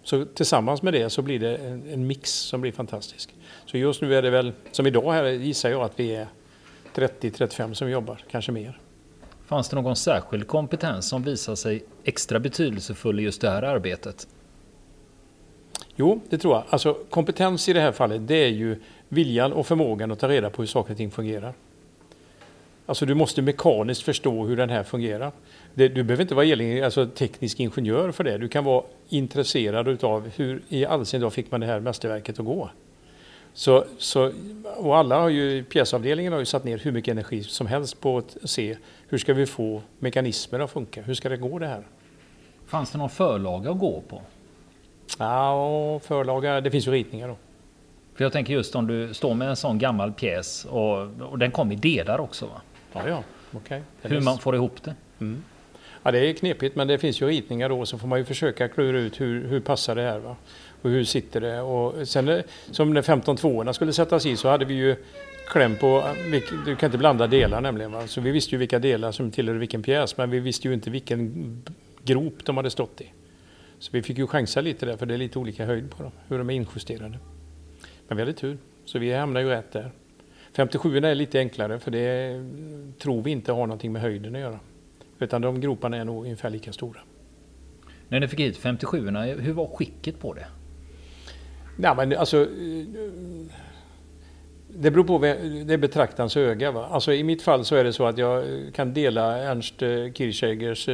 Så 0.04 0.26
tillsammans 0.26 0.82
med 0.82 0.94
det 0.94 1.10
så 1.10 1.22
blir 1.22 1.40
det 1.40 1.56
en, 1.56 1.90
en, 1.94 2.08
mix 2.08 2.32
som 2.32 2.62
blir 2.62 2.72
fantastisk. 2.72 3.36
Så 3.66 3.78
just 3.78 4.02
nu 4.02 4.16
är 4.16 4.22
det 4.22 4.30
väl, 4.30 4.54
som 4.72 4.88
idag 4.88 5.12
här 5.12 5.26
gissar 5.26 5.70
jag 5.70 5.82
att 5.82 6.00
vi 6.00 6.16
är 6.16 6.28
30-35 6.96 7.74
som 7.74 7.90
jobbar, 7.90 8.24
kanske 8.32 8.52
mer. 8.52 8.80
Fanns 9.46 9.70
det 9.70 9.76
någon 9.76 9.96
särskild 9.96 10.48
kompetens 10.48 11.08
som 11.08 11.24
visar 11.24 11.56
sig 11.56 11.84
extra 12.04 12.40
betydelsefull 12.40 13.20
i 13.20 13.24
just 13.24 13.42
det 13.42 13.50
här 13.50 13.62
arbetet? 13.64 14.28
Jo, 15.96 16.22
det 16.30 16.38
tror 16.38 16.54
jag. 16.54 16.64
Alltså 16.70 16.98
kompetens 17.10 17.70
i 17.70 17.74
det 17.74 17.82
här 17.82 17.92
fallet, 17.92 18.28
det 18.28 18.36
är 18.36 18.50
ju 18.50 18.80
viljan 19.10 19.54
och 19.54 19.68
förmågan 19.68 20.12
att 20.12 20.20
ta 20.20 20.28
reda 20.30 20.50
på 20.50 20.62
hur 20.62 20.68
saker 20.68 20.92
och 20.92 20.98
ting 20.98 21.12
fungerar. 21.12 21.54
Alltså 22.86 23.06
du 23.06 23.14
måste 23.14 23.42
mekaniskt 23.42 24.02
förstå 24.02 24.46
hur 24.46 24.58
den 24.58 24.70
här 24.70 24.84
fungerar. 24.84 25.32
Det, 25.74 25.88
du 25.88 26.04
behöver 26.04 26.22
inte 26.22 26.36
vara 26.36 26.46
el, 26.46 26.84
alltså 26.84 27.08
teknisk 27.08 27.60
ingenjör 27.60 28.12
för 28.12 28.24
det. 28.24 28.38
Du 28.38 28.48
kan 28.48 28.64
vara 28.64 28.84
intresserad 29.10 30.04
av 30.04 30.30
hur 30.36 30.62
i 30.70 30.86
all 30.86 31.06
sin 31.06 31.22
dag 31.22 31.34
fick 31.34 31.52
man 31.52 31.60
det 31.60 31.68
här 31.68 31.80
mästerverket 31.80 32.40
att 32.40 32.46
gå. 32.46 32.70
Så, 33.54 33.86
så, 33.98 34.32
och 34.78 34.98
alla 34.98 35.20
har 35.20 35.30
ju, 35.30 35.64
pjäsavdelningen 35.64 36.34
har 36.34 36.40
ju 36.40 36.46
satt 36.46 36.64
ner 36.64 36.78
hur 36.78 36.92
mycket 36.92 37.12
energi 37.12 37.44
som 37.44 37.68
helst 37.68 38.02
på 38.02 38.18
att 38.18 38.38
se 38.44 38.78
hur 39.08 39.18
ska 39.18 39.34
vi 39.34 39.46
få 39.46 39.82
mekanismer 40.00 40.60
att 40.60 40.72
funka? 40.72 41.02
Hur 41.02 41.14
ska 41.14 41.30
det 41.30 41.38
gå 41.38 41.60
det 41.60 41.68
här? 41.68 41.84
Fanns 42.68 42.92
det 42.92 42.98
någon 42.98 43.10
förlaga 43.10 43.72
att 43.72 43.80
gå 43.80 44.04
på? 44.08 44.22
Ja, 45.20 46.00
förlaga, 46.04 46.62
det 46.62 46.72
finns 46.72 46.88
ju 46.88 46.92
ritningar 46.92 47.28
då. 47.28 47.38
För 48.16 48.24
jag 48.24 48.34
tänker 48.34 48.54
just 48.54 48.76
om 48.76 48.88
du 48.88 49.14
står 49.14 49.34
med 49.34 49.50
en 49.50 49.56
sån 49.56 49.78
gammal 49.78 50.12
pjäs 50.12 50.66
och, 50.66 51.22
och 51.22 51.40
den 51.40 51.52
kom 51.52 51.72
i 51.72 51.76
delar 51.76 52.20
också 52.20 52.46
va? 52.46 52.62
Ja, 52.94 53.02
ja. 53.08 53.24
Okay. 53.58 53.82
Hur 54.02 54.22
man 54.22 54.38
får 54.38 54.56
ihop 54.56 54.84
det? 54.84 54.96
Mm. 55.20 55.44
Ja, 56.04 56.12
det 56.12 56.20
är 56.20 56.34
knepigt 56.34 56.76
men 56.76 56.88
det 56.88 56.98
finns 56.98 57.22
ju 57.22 57.28
ritningar 57.28 57.70
då 57.70 57.86
så 57.86 57.98
får 57.98 58.08
man 58.08 58.20
ju 58.20 58.26
försöka 58.26 58.68
klura 58.68 59.00
ut 59.00 59.22
hur, 59.22 59.48
hur 59.48 59.60
passar 59.60 59.96
det 59.96 60.02
här. 60.02 60.20
Va? 60.20 60.36
Och 60.84 60.90
hur 60.90 61.04
sitter 61.04 61.42
det? 61.42 61.62
Och 61.62 62.08
sen 62.08 62.30
eh, 62.30 62.44
som 62.72 62.94
när 62.94 63.02
15 63.02 63.38
tvåorna 63.38 63.74
skulle 63.74 63.94
sättas 63.94 64.26
i 64.26 64.38
så 64.38 64.50
hade 64.50 64.66
vi 64.66 64.74
ju 64.74 64.96
kläm 65.48 65.76
på, 65.76 66.04
eh, 66.32 66.42
du 66.66 66.76
kan 66.76 66.88
inte 66.88 66.98
blanda 66.98 67.28
delar 67.28 67.62
nämligen. 67.62 67.92
Va? 67.92 68.08
Så 68.08 68.22
vi 68.22 68.32
visste 68.32 68.56
ju 68.56 68.60
vilka 68.60 68.80
delar 68.80 69.12
som 69.12 69.32
tillhörde 69.32 69.60
vilken 69.60 69.84
pjäs 69.84 70.18
men 70.18 70.30
vi 70.30 70.40
visste 70.40 70.68
ju 70.68 70.74
inte 70.74 70.90
vilken 70.90 71.64
grop 72.04 72.46
de 72.46 72.58
hade 72.58 72.70
stått 72.70 73.02
i. 73.02 73.14
Så 73.80 73.90
vi 73.94 74.02
fick 74.02 74.18
ju 74.18 74.28
chansa 74.28 74.62
lite 74.62 74.86
där 74.86 74.98
för 74.98 75.06
det 75.06 75.14
är 75.14 75.18
lite 75.18 75.40
olika 75.40 75.66
höjd 75.66 75.92
på 75.92 76.04
dem, 76.04 76.12
hur 76.28 76.38
de 76.38 76.50
är 76.50 76.54
injusterade. 76.54 77.20
Men 78.08 78.18
vi 78.18 78.24
hade 78.24 78.34
tur, 78.34 78.58
så 78.86 79.00
vi 79.00 79.14
hamnade 79.14 79.46
ju 79.46 79.52
rätt 79.52 79.72
där. 79.72 79.92
57 80.54 80.98
är 80.98 81.16
lite 81.16 81.40
enklare 81.40 81.80
för 81.80 81.92
det 81.92 82.44
tror 83.00 83.22
vi 83.22 83.32
inte 83.32 83.52
har 83.52 83.68
någonting 83.68 83.92
med 83.92 84.02
höjden 84.02 84.36
att 84.36 84.42
göra. 84.42 84.60
Utan 85.20 85.42
de 85.42 85.62
groparna 85.62 85.98
är 85.98 86.06
nog 86.06 86.24
ungefär 86.24 86.50
lika 86.50 86.74
stora. 86.74 87.00
När 88.08 88.20
ni 88.20 88.28
fick 88.28 88.40
hit 88.40 88.58
57 88.58 89.10
hur 89.40 89.54
var 89.54 89.68
skicket 89.68 90.20
på 90.20 90.34
det? 90.34 90.46
Nej, 91.78 91.96
men 91.96 92.18
alltså, 92.18 92.42
eh, 92.42 92.86
det 94.68 94.92
beror 94.92 95.04
på, 95.04 95.20
det 95.20 95.74
är 95.74 95.78
betraktarens 95.78 96.38
öga. 96.38 96.72
Va? 96.72 96.88
Alltså, 96.92 97.14
I 97.14 97.24
mitt 97.24 97.42
fall 97.42 97.66
så 97.66 97.76
är 97.76 97.84
det 97.84 97.94
så 97.94 98.06
att 98.06 98.18
jag 98.18 98.38
eh, 98.38 98.72
kan 98.72 98.94
dela 98.94 99.38
Ernst 99.38 99.82
eh, 99.82 99.90
Kirchheigers 100.14 100.90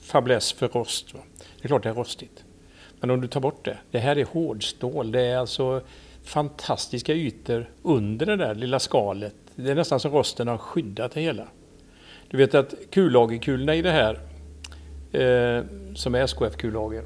fäbless 0.00 0.52
för 0.52 0.68
rost. 0.68 1.14
Va? 1.14 1.20
Det 1.38 1.64
är 1.64 1.68
klart 1.68 1.82
det 1.82 1.88
är 1.88 1.94
rostigt. 1.94 2.44
Men 3.00 3.10
om 3.10 3.20
du 3.20 3.28
tar 3.28 3.40
bort 3.40 3.64
det, 3.64 3.78
det 3.90 3.98
här 3.98 4.18
är 4.18 4.24
hårdstål. 4.24 5.12
Det 5.12 5.20
är 5.20 5.38
alltså 5.38 5.82
fantastiska 6.24 7.14
ytor 7.14 7.70
under 7.82 8.26
det 8.26 8.36
där 8.36 8.54
lilla 8.54 8.78
skalet. 8.78 9.34
Det 9.54 9.70
är 9.70 9.74
nästan 9.74 10.00
som 10.00 10.12
rosten 10.12 10.48
har 10.48 10.58
skyddat 10.58 11.12
det 11.12 11.20
hela. 11.20 11.46
Du 12.28 12.36
vet 12.36 12.54
att 12.54 12.74
kullagerkulorna 12.90 13.74
i 13.74 13.82
det 13.82 13.90
här, 13.90 14.14
eh, 15.12 15.64
som 15.94 16.14
är 16.14 16.26
SKF-kullager, 16.26 17.04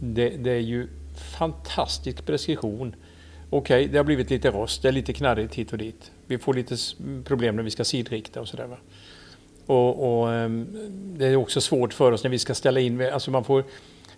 det, 0.00 0.28
det, 0.28 0.50
är 0.50 0.60
ju 0.60 0.88
fantastisk 1.20 2.26
precision. 2.26 2.94
Okej, 3.50 3.80
okay, 3.80 3.92
det 3.92 3.98
har 3.98 4.04
blivit 4.04 4.30
lite 4.30 4.50
rost, 4.50 4.82
det 4.82 4.88
är 4.88 4.92
lite 4.92 5.12
knarrigt 5.12 5.54
hit 5.54 5.72
och 5.72 5.78
dit. 5.78 6.12
Vi 6.26 6.38
får 6.38 6.54
lite 6.54 6.76
problem 7.24 7.56
när 7.56 7.62
vi 7.62 7.70
ska 7.70 7.84
sidrikta 7.84 8.40
och 8.40 8.48
sådär. 8.48 8.78
Och, 9.66 10.20
och, 10.20 10.32
ehm, 10.32 10.66
det 11.18 11.26
är 11.26 11.36
också 11.36 11.60
svårt 11.60 11.94
för 11.94 12.12
oss 12.12 12.22
när 12.22 12.30
vi 12.30 12.38
ska 12.38 12.54
ställa 12.54 12.80
in, 12.80 13.00
alltså 13.12 13.30
man 13.30 13.44
får 13.44 13.64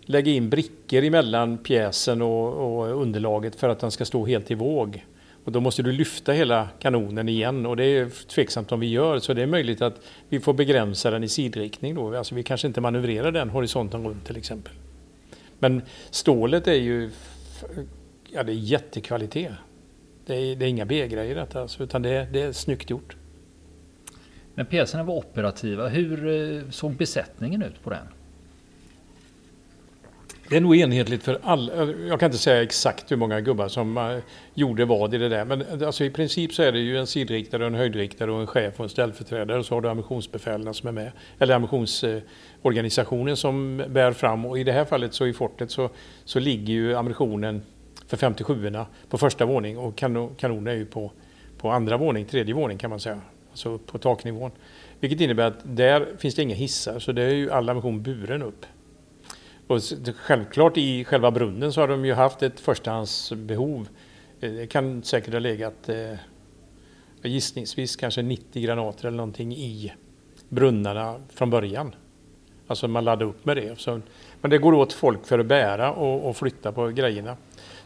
lägga 0.00 0.33
in 0.33 0.50
brickor 0.50 1.02
emellan 1.04 1.59
pjäsen 1.59 2.23
och, 2.23 2.52
och 2.52 3.02
underlaget 3.02 3.57
för 3.57 3.69
att 3.69 3.80
den 3.80 3.90
ska 3.90 4.04
stå 4.04 4.26
helt 4.26 4.50
i 4.50 4.54
våg. 4.54 5.04
Och 5.45 5.52
då 5.52 5.61
måste 5.61 5.83
du 5.83 5.92
lyfta 5.92 6.33
hela 6.33 6.69
kanonen 6.78 7.28
igen 7.28 7.66
och 7.66 7.76
det 7.76 7.85
är 7.85 8.26
tveksamt 8.28 8.73
om 8.73 8.80
vi 8.80 8.87
gör 8.87 9.19
så 9.19 9.35
det 9.35 9.42
är 9.42 9.47
möjligt 9.47 9.83
att 9.83 10.00
vi 10.28 10.40
får 10.40 10.52
begränsa 10.52 11.11
den 11.11 11.25
i 11.25 11.28
sidriktning 11.28 11.95
då. 11.95 12.16
Alltså 12.16 12.35
vi 12.35 12.42
kanske 12.42 12.66
inte 12.66 12.80
manövrerar 12.80 13.33
den 13.33 13.50
horisonten 13.50 14.04
runt 14.07 14.26
till 14.26 14.37
exempel. 14.37 14.73
Men 15.61 15.83
stålet 16.11 16.67
är 16.67 16.73
ju 16.73 17.11
ja, 18.33 18.43
det 18.43 18.52
är 18.52 18.57
jättekvalitet. 18.57 19.52
Det 20.26 20.35
är, 20.35 20.57
det 20.57 20.64
är 20.64 20.69
inga 20.69 20.85
B-grejer 20.85 21.35
detta 21.35 21.62
alltså, 21.62 21.83
utan 21.83 22.02
det 22.02 22.11
är, 22.11 22.26
det 22.33 22.43
är 22.43 22.52
snyggt 22.52 22.90
gjort. 22.90 23.17
När 24.55 24.64
pjäserna 24.64 25.05
var 25.05 25.14
operativa, 25.14 25.88
hur 25.88 26.29
eh, 26.29 26.71
såg 26.71 26.97
besättningen 26.97 27.62
ut 27.62 27.83
på 27.83 27.90
den? 27.90 28.07
Det 30.50 30.57
är 30.57 30.61
nog 30.61 30.76
enhetligt 30.76 31.23
för 31.23 31.38
alla. 31.42 31.85
Jag 31.85 32.21
kan 32.21 32.26
inte 32.26 32.38
säga 32.38 32.62
exakt 32.62 33.12
hur 33.12 33.16
många 33.16 33.40
gubbar 33.40 33.69
som 33.69 33.97
eh, 33.97 34.16
gjorde 34.54 34.85
vad 34.85 35.14
i 35.14 35.19
det 35.19 35.28
där. 35.28 35.45
Men 35.45 35.62
eh, 35.62 35.87
alltså, 35.87 36.04
i 36.04 36.11
princip 36.11 36.54
så 36.54 36.62
är 36.62 36.73
det 36.73 36.78
ju 36.78 36.99
en 36.99 37.07
sidriktare, 37.07 37.66
en 37.66 37.75
höjdriktare 37.75 38.33
och 38.33 38.40
en 38.40 38.47
chef 38.47 38.75
och 38.76 38.85
en 38.85 38.88
ställföreträdare. 38.88 39.59
Och 39.59 39.66
så 39.66 39.75
har 39.75 39.80
du 39.80 39.88
ammunitionsbefälen 39.88 40.75
som 40.75 40.88
är 40.88 40.92
med. 40.92 41.12
Eller 41.38 41.54
ammunitionsorganisationen 41.54 43.37
som 43.37 43.85
bär 43.88 44.12
fram. 44.12 44.47
Och 44.47 44.59
i 44.59 44.64
det 44.64 44.73
här 44.73 44.85
fallet 44.85 45.14
så 45.14 45.26
i 45.26 45.33
fortet 45.33 45.71
så, 45.71 45.90
så 46.25 46.38
ligger 46.38 46.73
ju 46.73 46.95
ammunitionen 46.95 47.62
för 48.07 48.16
57orna 48.16 48.85
på 49.09 49.19
första 49.19 49.45
våning 49.45 49.78
och 49.78 49.97
kanon, 49.97 50.66
är 50.66 50.75
ju 50.75 50.87
på, 50.87 51.12
på 51.59 51.71
andra 51.71 51.97
våning, 51.97 52.25
tredje 52.25 52.54
våning 52.54 52.78
kan 52.78 52.90
man 52.90 53.00
säga. 53.00 53.21
Alltså 53.50 53.78
på 53.78 53.99
taknivån. 53.99 54.50
Vilket 55.00 55.21
innebär 55.21 55.45
att 55.45 55.61
där 55.62 56.07
finns 56.19 56.35
det 56.35 56.42
inga 56.42 56.54
hissar 56.54 56.99
så 56.99 57.12
det 57.12 57.23
är 57.23 57.35
ju 57.35 57.50
all 57.50 57.69
ammunition 57.69 58.02
buren 58.02 58.42
upp. 58.42 58.66
Och 59.71 59.81
självklart 60.17 60.77
i 60.77 61.05
själva 61.05 61.31
brunnen 61.31 61.73
så 61.73 61.81
har 61.81 61.89
de 61.89 62.05
ju 62.05 62.12
haft 62.12 62.43
ett 62.43 62.61
förstahandsbehov. 62.61 63.89
Eh, 64.41 64.53
det 64.53 64.67
kan 64.67 65.03
säkert 65.03 65.33
ha 65.33 65.41
legat 65.41 65.89
eh, 65.89 66.15
gissningsvis 67.23 67.97
kanske 67.97 68.23
90 68.23 68.62
granater 68.62 69.09
eller 69.09 69.17
någonting 69.17 69.53
i 69.53 69.93
brunnarna 70.49 71.21
från 71.35 71.50
början. 71.50 71.95
Alltså 72.67 72.89
man 72.89 73.05
laddar 73.05 73.27
upp 73.27 73.45
med 73.45 73.57
det. 73.57 73.79
Så, 73.79 74.00
men 74.41 74.50
det 74.50 74.59
går 74.59 74.75
åt 74.75 74.93
folk 74.93 75.27
för 75.27 75.39
att 75.39 75.47
bära 75.47 75.93
och, 75.93 76.29
och, 76.29 76.37
flytta 76.37 76.73
på 76.73 76.89
grejerna. 76.89 77.37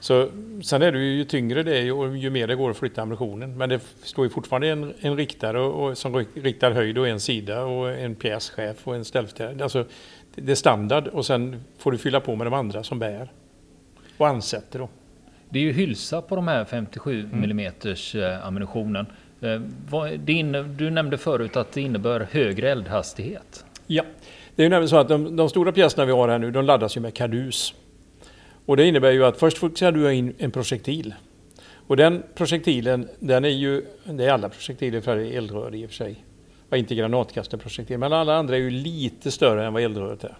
Så, 0.01 0.29
sen 0.63 0.83
är 0.83 0.93
det 0.93 0.99
ju, 0.99 1.17
ju 1.17 1.25
tyngre 1.25 1.63
det 1.63 1.79
är 1.79 1.93
och 1.93 2.17
ju 2.17 2.31
mer 2.31 2.47
det 2.47 2.55
går 2.55 2.71
att 2.71 2.77
flytta 2.77 3.03
ammunitionen. 3.03 3.57
Men 3.57 3.69
det 3.69 3.81
står 4.03 4.25
ju 4.25 4.31
fortfarande 4.31 4.69
en, 4.69 4.95
en 5.01 5.17
riktare 5.17 5.61
och, 5.61 5.91
och, 5.91 5.99
som 5.99 6.27
riktar 6.35 6.71
höjd 6.71 6.99
och 6.99 7.09
en 7.09 7.21
sida 7.21 7.65
och 7.65 7.91
en 7.91 8.15
pjäschef 8.15 8.89
och 8.89 8.95
en 8.95 9.05
ställföreträdare. 9.05 9.63
Alltså, 9.63 9.85
det 10.37 10.53
är 10.53 10.57
standard 10.57 11.09
och 11.09 11.27
sen 11.27 11.65
får 11.79 11.93
du 11.93 11.99
fylla 11.99 12.21
på 12.21 12.37
med 12.37 12.47
de 12.47 12.55
andra 12.55 12.83
som 12.83 12.99
bär. 12.99 13.33
Och 14.17 14.29
ansätter 14.29 14.79
då. 14.79 14.89
Det 15.49 15.59
är 15.59 15.63
ju 15.63 15.73
hylsa 15.73 16.23
på 16.23 16.37
de 16.37 16.49
här 16.49 16.65
57 16.65 17.21
mm. 17.33 17.51
mm 17.51 17.73
ammunitionen. 18.43 19.07
Eh, 19.41 19.61
du 20.77 20.91
nämnde 20.91 21.19
förut 21.19 21.57
att 21.57 21.73
det 21.73 21.81
innebär 21.81 22.29
högre 22.31 22.71
eldhastighet. 22.71 23.65
Ja, 23.87 24.03
det 24.57 24.63
är 24.63 24.65
ju 24.65 24.71
nämligen 24.71 24.89
så 24.89 24.97
att 24.97 25.09
de, 25.09 25.37
de, 25.37 25.49
stora 25.49 25.73
pjäserna 25.73 26.05
vi 26.05 26.13
har 26.13 26.29
här 26.29 26.39
nu, 26.39 26.51
de 26.51 26.65
laddas 26.65 26.97
ju 26.97 27.01
med 27.01 27.15
kardus. 27.15 27.75
Och 28.67 28.77
det 28.77 28.87
innebär 28.87 29.11
ju 29.11 29.25
att 29.25 29.37
först 29.37 29.77
ska 29.77 29.91
du 29.91 30.15
in 30.15 30.35
en 30.39 30.51
projektil. 30.51 31.15
Och 31.87 31.97
den 31.97 32.23
projektilen, 32.35 33.09
den 33.19 33.45
är 33.45 33.49
ju, 33.49 33.87
det 34.05 34.25
är 34.25 34.33
alla 34.33 34.49
projektiler 34.49 35.01
för 35.01 35.17
eldrör 35.17 35.75
i 35.75 35.87
och 35.87 35.91
för 35.91 35.97
sig 35.97 36.25
ja, 36.75 36.79
inte 36.79 36.95
granatkastarprojektil. 36.95 37.99
Men 37.99 38.13
alla 38.13 38.37
andra 38.37 38.57
är 38.57 38.61
ju 38.61 38.71
lite 38.71 39.31
större 39.31 39.67
än 39.67 39.73
vad 39.73 39.83
eldröret 39.83 40.25
är. 40.25 40.37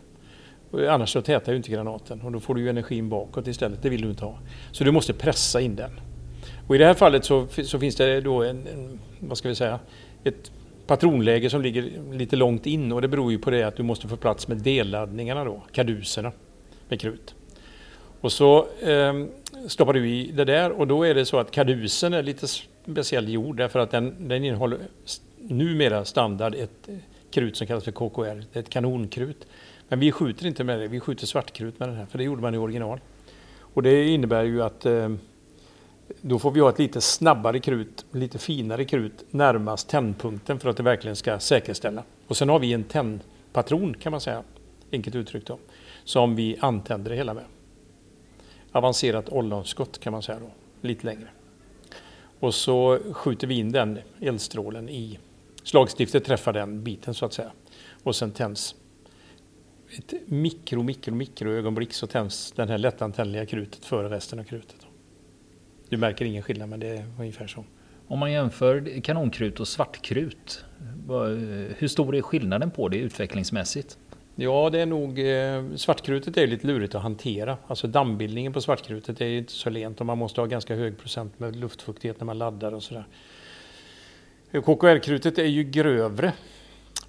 Annars 0.89 1.13
så 1.13 1.23
tätar 1.23 1.53
ju 1.53 1.57
inte 1.57 1.71
granaten 1.71 2.21
och 2.23 2.33
då 2.33 2.41
får 2.41 2.55
du 2.55 2.61
ju 2.61 2.69
energin 2.69 3.09
bakåt 3.09 3.47
istället. 3.47 3.83
Det 3.83 3.89
vill 3.89 4.03
du 4.03 4.11
inte 4.11 4.25
ha. 4.25 4.39
Så 4.73 4.85
du 4.85 4.91
måste 4.91 5.13
pressa 5.13 5.61
in 5.61 5.77
den. 5.77 5.91
Och 6.67 6.75
i 6.75 6.79
det 6.79 6.87
här 6.87 6.95
fallet 6.95 7.25
så, 7.25 7.47
så 7.65 7.79
finns 7.79 7.97
det 7.97 8.21
då 8.21 8.43
en, 8.43 8.67
en, 8.67 8.99
vad 9.21 9.39
ska 9.39 9.49
vi 9.49 9.55
säga, 9.55 9.79
ett 10.25 10.53
patronläge 10.87 11.51
som 11.51 11.63
ligger 11.63 11.91
lite 12.13 12.37
långt 12.37 12.67
in 12.67 12.93
och 12.93 13.03
det 13.03 13.09
beror 13.09 13.33
ju 13.33 13.39
på 13.39 13.51
det 13.51 13.63
att 13.63 13.77
du 13.77 13.83
måste 13.83 14.09
få 14.09 14.17
plats 14.17 14.49
med 14.49 14.57
delladdningarna 14.57 15.45
då, 15.45 15.63
karduserna 15.73 16.33
med 16.89 17.01
krut. 17.01 17.35
Och 18.21 18.33
så 18.33 18.67
eh, 18.81 19.25
stoppar 19.69 19.93
du 19.93 20.09
i 20.09 20.33
det 20.33 20.45
där 20.45 20.71
och 20.71 20.87
då 20.87 21.03
är 21.03 21.15
det 21.15 21.25
så 21.25 21.39
att 21.39 21.51
kardusen 21.51 22.15
är 22.15 22.23
lite 22.23 22.47
speciell 22.47 23.29
gjord 23.29 23.57
därför 23.57 23.79
att 23.79 23.91
den, 23.91 24.29
den 24.29 24.45
innehåller 24.45 24.79
numera 25.49 26.05
standard 26.05 26.55
ett 26.55 26.89
krut 27.31 27.57
som 27.57 27.67
kallas 27.67 27.85
för 27.85 27.93
KKR. 27.93 28.45
Ett 28.53 28.69
kanonkrut. 28.69 29.47
Men 29.89 30.01
vi 30.01 30.13
skjuter 30.13 30.47
inte 30.47 30.65
med 30.65 30.81
det, 30.81 30.89
vi 30.89 31.01
skjuter 31.01 31.27
svartkrut 31.27 31.79
med 31.79 31.89
den 31.89 31.97
här, 31.97 32.07
för 32.07 32.19
det 32.19 32.25
gjorde 32.25 32.43
man 32.43 32.55
i 32.55 32.59
original. 32.59 33.01
Och 33.59 33.83
det 33.83 34.09
innebär 34.09 34.45
ju 34.45 34.63
att 34.63 34.87
eh, 34.87 35.09
då 36.21 36.39
får 36.39 36.51
vi 36.51 36.61
ha 36.61 36.69
ett 36.69 36.79
lite 36.79 37.01
snabbare 37.01 37.61
krut, 37.61 38.05
lite 38.11 38.39
finare 38.39 38.85
krut 38.85 39.25
närmast 39.31 39.89
tändpunkten 39.89 40.59
för 40.59 40.69
att 40.69 40.77
det 40.77 40.83
verkligen 40.83 41.17
ska 41.17 41.39
säkerställa. 41.39 42.03
Och 42.27 42.37
sen 42.37 42.49
har 42.49 42.59
vi 42.59 42.73
en 42.73 42.85
tändpatron 42.85 43.95
kan 43.95 44.11
man 44.11 44.21
säga, 44.21 44.43
enkelt 44.93 45.17
uttryckt 45.17 45.47
då, 45.47 45.59
som 46.05 46.37
vi 46.37 46.57
antänder 46.61 47.11
det 47.11 47.17
hela 47.17 47.35
med. 47.35 47.45
Avancerat 48.73 49.29
ollonskott 49.29 49.99
kan 49.99 50.13
man 50.13 50.23
säga 50.23 50.39
då, 50.39 50.51
lite 50.81 51.07
längre. 51.07 51.29
Och 52.41 52.55
så 52.55 52.99
skjuter 53.13 53.47
vi 53.47 53.55
in 53.55 53.73
den 53.73 53.99
eldstrålen 54.21 54.89
i 54.89 55.19
slagstiftet 55.65 56.25
träffar 56.25 56.53
den 56.53 56.85
biten 56.85 57.15
så 57.15 57.27
att 57.27 57.33
säga. 57.33 57.53
Och 58.03 58.17
sen 58.17 58.31
tänds 58.31 58.75
ett 59.99 60.15
mikro, 60.27 60.83
mikro, 60.83 61.15
mikro 61.15 61.51
ögonblick 61.51 61.93
så 61.93 62.07
tänds 62.07 62.53
den 62.53 62.69
här 62.69 62.79
lättantändliga 62.79 63.47
krutet 63.47 63.85
före 63.85 64.11
resten 64.11 64.39
av 64.39 64.45
krutet. 64.45 64.87
Du 65.89 65.97
märker 65.97 66.25
ingen 66.25 66.43
skillnad 66.43 66.69
men 66.69 66.81
det 66.81 66.89
är 66.89 67.05
ungefär 67.19 67.47
så. 67.47 67.65
Om 68.09 68.19
man 68.19 68.33
jämför 68.33 69.01
kanonkrut 69.01 69.61
och 69.61 69.69
svartkrut, 69.69 70.65
hur 71.77 71.89
stor 71.89 72.17
är 72.17 72.23
skillnaden 72.23 72.71
på 72.71 72.89
det 72.89 72.97
utvecklingsmässigt? 72.97 73.99
Ja, 74.37 74.71
det 74.71 74.81
är 74.81 74.87
nog 74.87 75.19
eh, 75.19 75.77
svartkrutet 75.77 76.37
är 76.37 76.47
lite 76.47 76.67
lurigt 76.67 76.95
att 76.95 77.03
hantera. 77.03 77.57
Alltså 77.67 77.87
dammbildningen 77.87 78.53
på 78.53 78.61
svartkrutet 78.61 79.21
är 79.21 79.27
inte 79.27 79.53
så 79.53 79.71
lent 79.71 80.01
och 80.01 80.07
man 80.07 80.19
måste 80.19 80.41
ha 80.41 80.47
ganska 80.47 80.75
hög 80.75 80.99
procent 80.99 81.39
med 81.39 81.57
luftfuktighet 81.57 82.21
när 82.21 82.25
man 82.25 82.39
laddar 82.39 82.75
och 82.75 82.83
sådär. 82.83 83.07
KKR-krutet 84.61 85.39
är 85.39 85.47
ju 85.47 85.65
grövre. 85.65 86.33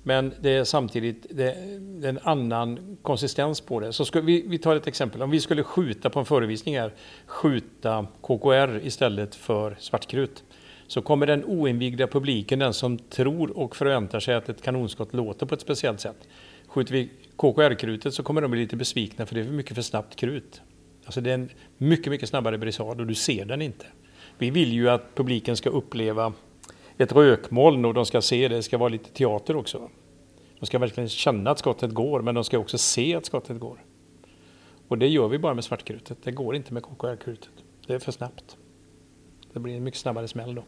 Men 0.03 0.33
det 0.41 0.49
är 0.49 0.63
samtidigt 0.63 1.25
det 1.29 1.51
är 1.51 2.09
en 2.09 2.19
annan 2.23 2.97
konsistens 3.01 3.61
på 3.61 3.79
det. 3.79 3.93
Så 3.93 4.05
ska 4.05 4.21
vi, 4.21 4.43
vi 4.47 4.57
tar 4.57 4.75
ett 4.75 4.87
exempel. 4.87 5.21
Om 5.21 5.29
vi 5.29 5.39
skulle 5.39 5.63
skjuta 5.63 6.09
på 6.09 6.19
en 6.19 6.25
förevisning 6.25 6.79
här, 6.79 6.93
skjuta 7.25 8.07
KKR 8.21 8.79
istället 8.83 9.35
för 9.35 9.75
svartkrut. 9.79 10.43
Så 10.87 11.01
kommer 11.01 11.27
den 11.27 11.45
oinvigda 11.45 12.07
publiken, 12.07 12.59
den 12.59 12.73
som 12.73 12.97
tror 12.97 13.57
och 13.57 13.75
förväntar 13.75 14.19
sig 14.19 14.35
att 14.35 14.49
ett 14.49 14.61
kanonskott 14.61 15.13
låter 15.13 15.45
på 15.45 15.55
ett 15.55 15.61
speciellt 15.61 15.99
sätt. 15.99 16.27
Skjuter 16.67 16.93
vi 16.93 17.09
KKR-krutet 17.35 18.13
så 18.13 18.23
kommer 18.23 18.41
de 18.41 18.51
bli 18.51 18.59
lite 18.59 18.75
besvikna 18.75 19.25
för 19.25 19.35
det 19.35 19.41
är 19.41 19.45
mycket 19.45 19.75
för 19.75 19.81
snabbt 19.81 20.15
krut. 20.15 20.61
Alltså 21.05 21.21
det 21.21 21.29
är 21.29 21.33
en 21.33 21.49
mycket, 21.77 22.11
mycket 22.11 22.29
snabbare 22.29 22.57
brisad 22.57 22.99
och 22.99 23.07
du 23.07 23.15
ser 23.15 23.45
den 23.45 23.61
inte. 23.61 23.85
Vi 24.37 24.49
vill 24.49 24.73
ju 24.73 24.89
att 24.89 25.15
publiken 25.15 25.57
ska 25.57 25.69
uppleva 25.69 26.33
ett 26.97 27.11
rökmoln 27.11 27.85
och 27.85 27.93
de 27.93 28.05
ska 28.05 28.21
se 28.21 28.47
det. 28.47 28.55
Det 28.55 28.63
ska 28.63 28.77
vara 28.77 28.89
lite 28.89 29.09
teater 29.09 29.55
också. 29.55 29.89
De 30.59 30.65
ska 30.65 30.79
verkligen 30.79 31.09
känna 31.09 31.51
att 31.51 31.59
skottet 31.59 31.91
går 31.91 32.21
men 32.21 32.35
de 32.35 32.43
ska 32.43 32.57
också 32.57 32.77
se 32.77 33.15
att 33.15 33.25
skottet 33.25 33.59
går. 33.59 33.83
Och 34.87 34.97
det 34.97 35.07
gör 35.07 35.27
vi 35.27 35.39
bara 35.39 35.53
med 35.53 35.63
svartkrutet. 35.63 36.17
Det 36.23 36.31
går 36.31 36.55
inte 36.55 36.73
med 36.73 36.83
KKR-krutet. 36.83 37.49
Det 37.87 37.93
är 37.93 37.99
för 37.99 38.11
snabbt. 38.11 38.57
Det 39.53 39.59
blir 39.59 39.77
en 39.77 39.83
mycket 39.83 39.99
snabbare 39.99 40.27
smäll 40.27 40.55
då. 40.55 40.63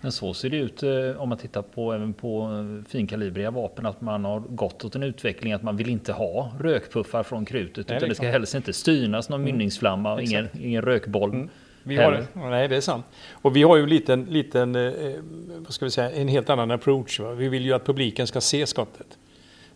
Men 0.00 0.12
så 0.12 0.34
ser 0.34 0.50
det 0.50 0.56
ut 0.56 0.82
eh, 0.82 1.20
om 1.22 1.28
man 1.28 1.38
tittar 1.38 1.62
på 1.62 1.92
även 1.92 2.12
på 2.12 2.42
eh, 2.42 2.88
finkalibriga 2.90 3.50
vapen 3.50 3.86
att 3.86 4.00
man 4.00 4.24
har 4.24 4.40
gått 4.40 4.84
åt 4.84 4.94
en 4.94 5.02
utveckling 5.02 5.52
att 5.52 5.62
man 5.62 5.76
vill 5.76 5.90
inte 5.90 6.12
ha 6.12 6.52
rökpuffar 6.60 7.22
från 7.22 7.44
krutet 7.44 7.88
nej, 7.88 7.96
utan 7.96 8.08
det 8.08 8.14
ska 8.14 8.26
helst 8.26 8.54
inte 8.54 8.72
stynas 8.72 9.28
någon 9.28 9.40
mm. 9.40 9.52
mynningsflamma 9.52 10.12
och 10.12 10.22
ingen, 10.22 10.48
ingen 10.60 10.82
rökboll. 10.82 11.30
Mm. 11.30 11.48
Vi 11.82 11.96
har, 11.96 12.26
nej, 12.34 12.68
det 12.68 12.76
är 12.76 12.80
sant. 12.80 13.06
Och 13.32 13.56
vi 13.56 13.62
har 13.62 13.76
ju 13.76 13.82
en 13.82 13.88
liten, 13.88 14.24
liten 14.24 14.76
eh, 14.76 15.14
vad 15.58 15.74
ska 15.74 15.84
vi 15.84 15.90
säga, 15.90 16.10
en 16.10 16.28
helt 16.28 16.50
annan 16.50 16.70
approach. 16.70 17.20
Va? 17.20 17.32
Vi 17.32 17.48
vill 17.48 17.64
ju 17.64 17.72
att 17.72 17.86
publiken 17.86 18.26
ska 18.26 18.40
se 18.40 18.66
skottet. 18.66 19.18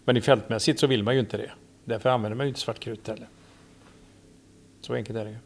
Men 0.04 0.16
i 0.16 0.20
fältmässigt 0.20 0.80
så 0.80 0.86
vill 0.86 1.02
man 1.02 1.14
ju 1.14 1.20
inte 1.20 1.36
det. 1.36 1.50
Därför 1.84 2.08
använder 2.08 2.36
man 2.36 2.46
ju 2.46 2.48
inte 2.48 2.60
svartkrut 2.60 3.08
heller. 3.08 3.28
Så 4.80 4.94
enkelt 4.94 5.18
är 5.18 5.24
det 5.24 5.30
ju. 5.30 5.36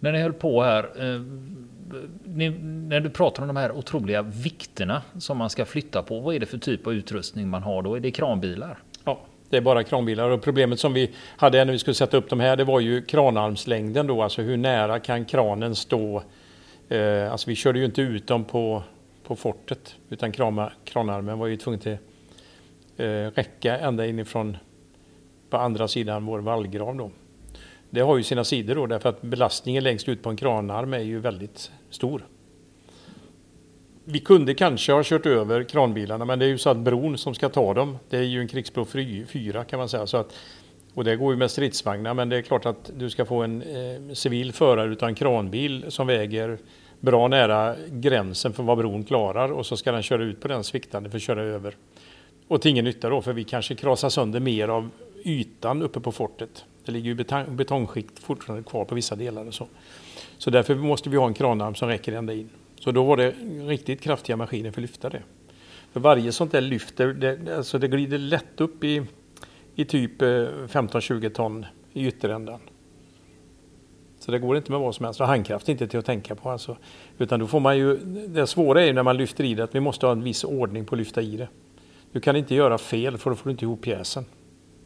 När 0.00 0.12
ni 0.12 0.22
höll 0.22 0.32
på 0.32 0.62
här, 0.62 0.84
eh, 0.84 1.22
ni, 2.24 2.50
när 2.88 3.00
du 3.00 3.10
pratar 3.10 3.42
om 3.42 3.46
de 3.46 3.56
här 3.56 3.72
otroliga 3.72 4.22
vikterna 4.22 5.02
som 5.18 5.38
man 5.38 5.50
ska 5.50 5.64
flytta 5.64 6.02
på, 6.02 6.20
vad 6.20 6.34
är 6.34 6.40
det 6.40 6.46
för 6.46 6.58
typ 6.58 6.86
av 6.86 6.94
utrustning 6.94 7.48
man 7.48 7.62
har 7.62 7.82
då? 7.82 7.94
Är 7.94 8.00
det 8.00 8.10
kranbilar? 8.10 8.78
Det 9.50 9.56
är 9.56 9.60
bara 9.60 9.84
kranbilar 9.84 10.30
och 10.30 10.42
problemet 10.42 10.80
som 10.80 10.92
vi 10.92 11.10
hade 11.36 11.64
när 11.64 11.72
vi 11.72 11.78
skulle 11.78 11.94
sätta 11.94 12.16
upp 12.16 12.30
de 12.30 12.40
här, 12.40 12.56
det 12.56 12.64
var 12.64 12.80
ju 12.80 13.02
kranarmslängden 13.02 14.06
då, 14.06 14.22
alltså 14.22 14.42
hur 14.42 14.56
nära 14.56 15.00
kan 15.00 15.24
kranen 15.24 15.74
stå? 15.74 16.22
Eh, 16.88 17.32
alltså 17.32 17.50
vi 17.50 17.56
körde 17.56 17.78
ju 17.78 17.84
inte 17.84 18.02
ut 18.02 18.26
dem 18.26 18.44
på, 18.44 18.82
på 19.24 19.36
fortet, 19.36 19.94
utan 20.08 20.32
krama, 20.32 20.72
kranarmen 20.84 21.38
var 21.38 21.46
ju 21.46 21.56
tvungen 21.56 21.80
till 21.80 21.96
eh, 22.96 23.06
räcka 23.34 23.78
ända 23.78 24.06
inifrån 24.06 24.56
på 25.50 25.56
andra 25.56 25.88
sidan 25.88 26.26
vår 26.26 26.38
vallgrav 26.38 26.96
då. 26.96 27.10
Det 27.90 28.00
har 28.00 28.16
ju 28.16 28.22
sina 28.22 28.44
sidor 28.44 28.74
då 28.74 28.86
därför 28.86 29.08
att 29.08 29.22
belastningen 29.22 29.84
längst 29.84 30.08
ut 30.08 30.22
på 30.22 30.30
en 30.30 30.36
kranarm 30.36 30.94
är 30.94 30.98
ju 30.98 31.18
väldigt 31.18 31.70
stor. 31.90 32.22
Vi 34.10 34.20
kunde 34.20 34.54
kanske 34.54 34.92
ha 34.92 35.02
kört 35.04 35.26
över 35.26 35.62
kranbilarna 35.62 36.24
men 36.24 36.38
det 36.38 36.44
är 36.44 36.48
ju 36.48 36.58
så 36.58 36.70
att 36.70 36.76
bron 36.76 37.18
som 37.18 37.34
ska 37.34 37.48
ta 37.48 37.74
dem, 37.74 37.98
det 38.08 38.16
är 38.16 38.22
ju 38.22 38.40
en 38.40 38.48
krigsbro 38.48 38.84
4 38.84 39.64
kan 39.64 39.78
man 39.78 39.88
säga. 39.88 40.06
Så 40.06 40.16
att, 40.16 40.34
och 40.94 41.04
det 41.04 41.16
går 41.16 41.32
ju 41.32 41.38
med 41.38 41.50
stridsvagnar 41.50 42.14
men 42.14 42.28
det 42.28 42.36
är 42.36 42.42
klart 42.42 42.66
att 42.66 42.90
du 42.96 43.10
ska 43.10 43.24
få 43.24 43.42
en 43.42 43.62
eh, 43.62 44.14
civil 44.14 44.52
förare 44.52 44.92
utan 44.92 45.14
kranbil 45.14 45.84
som 45.88 46.06
väger 46.06 46.58
bra 47.00 47.28
nära 47.28 47.74
gränsen 47.88 48.52
för 48.52 48.62
vad 48.62 48.78
bron 48.78 49.04
klarar 49.04 49.52
och 49.52 49.66
så 49.66 49.76
ska 49.76 49.92
den 49.92 50.02
köra 50.02 50.22
ut 50.22 50.40
på 50.40 50.48
den 50.48 50.64
sviktande 50.64 51.10
för 51.10 51.16
att 51.16 51.22
köra 51.22 51.42
över. 51.42 51.76
Och 52.48 52.62
till 52.62 52.70
ingen 52.70 52.84
nytta 52.84 53.08
då 53.08 53.22
för 53.22 53.32
vi 53.32 53.44
kanske 53.44 53.74
krasar 53.74 54.08
sönder 54.08 54.40
mer 54.40 54.68
av 54.68 54.90
ytan 55.24 55.82
uppe 55.82 56.00
på 56.00 56.12
fortet. 56.12 56.64
Det 56.84 56.92
ligger 56.92 57.06
ju 57.06 57.14
betong, 57.14 57.56
betongskikt 57.56 58.18
fortfarande 58.18 58.70
kvar 58.70 58.84
på 58.84 58.94
vissa 58.94 59.16
delar 59.16 59.46
och 59.46 59.54
så. 59.54 59.66
Så 60.38 60.50
därför 60.50 60.74
måste 60.74 61.10
vi 61.10 61.16
ha 61.16 61.26
en 61.26 61.34
kranarm 61.34 61.74
som 61.74 61.88
räcker 61.88 62.12
ända 62.12 62.32
in. 62.32 62.50
Så 62.80 62.90
då 62.90 63.04
var 63.04 63.16
det 63.16 63.30
riktigt 63.66 64.00
kraftiga 64.00 64.36
maskiner 64.36 64.70
för 64.70 64.80
att 64.80 64.82
lyfta 64.82 65.10
det. 65.10 65.22
För 65.92 66.00
varje 66.00 66.32
sånt 66.32 66.52
där 66.52 66.60
lyfter, 66.60 67.06
det, 67.06 67.56
alltså 67.56 67.78
det 67.78 67.88
glider 67.88 68.18
lätt 68.18 68.60
upp 68.60 68.84
i, 68.84 69.02
i 69.74 69.84
typ 69.84 70.22
eh, 70.22 70.26
15-20 70.26 71.28
ton 71.28 71.66
i 71.92 72.06
ytterändan. 72.06 72.60
Så 74.18 74.32
det 74.32 74.38
går 74.38 74.56
inte 74.56 74.70
med 74.70 74.80
vad 74.80 74.94
som 74.94 75.04
helst. 75.04 75.20
Och 75.20 75.26
handkraft 75.26 75.68
är 75.68 75.72
inte 75.72 75.86
till 75.86 75.98
att 75.98 76.06
tänka 76.06 76.34
på. 76.34 76.50
Alltså. 76.50 76.76
Utan 77.18 77.40
då 77.40 77.46
får 77.46 77.60
man 77.60 77.78
ju, 77.78 77.96
det 78.28 78.46
svåra 78.46 78.82
är 78.82 78.86
ju 78.86 78.92
när 78.92 79.02
man 79.02 79.16
lyfter 79.16 79.44
i 79.44 79.54
det 79.54 79.64
att 79.64 79.74
vi 79.74 79.80
måste 79.80 80.06
ha 80.06 80.12
en 80.12 80.22
viss 80.22 80.44
ordning 80.44 80.84
på 80.84 80.94
att 80.94 80.98
lyfta 80.98 81.22
i 81.22 81.36
det. 81.36 81.48
Du 82.12 82.20
kan 82.20 82.36
inte 82.36 82.54
göra 82.54 82.78
fel 82.78 83.18
för 83.18 83.30
då 83.30 83.36
får 83.36 83.44
du 83.44 83.50
inte 83.50 83.64
ihop 83.64 83.82
pjäsen. 83.82 84.24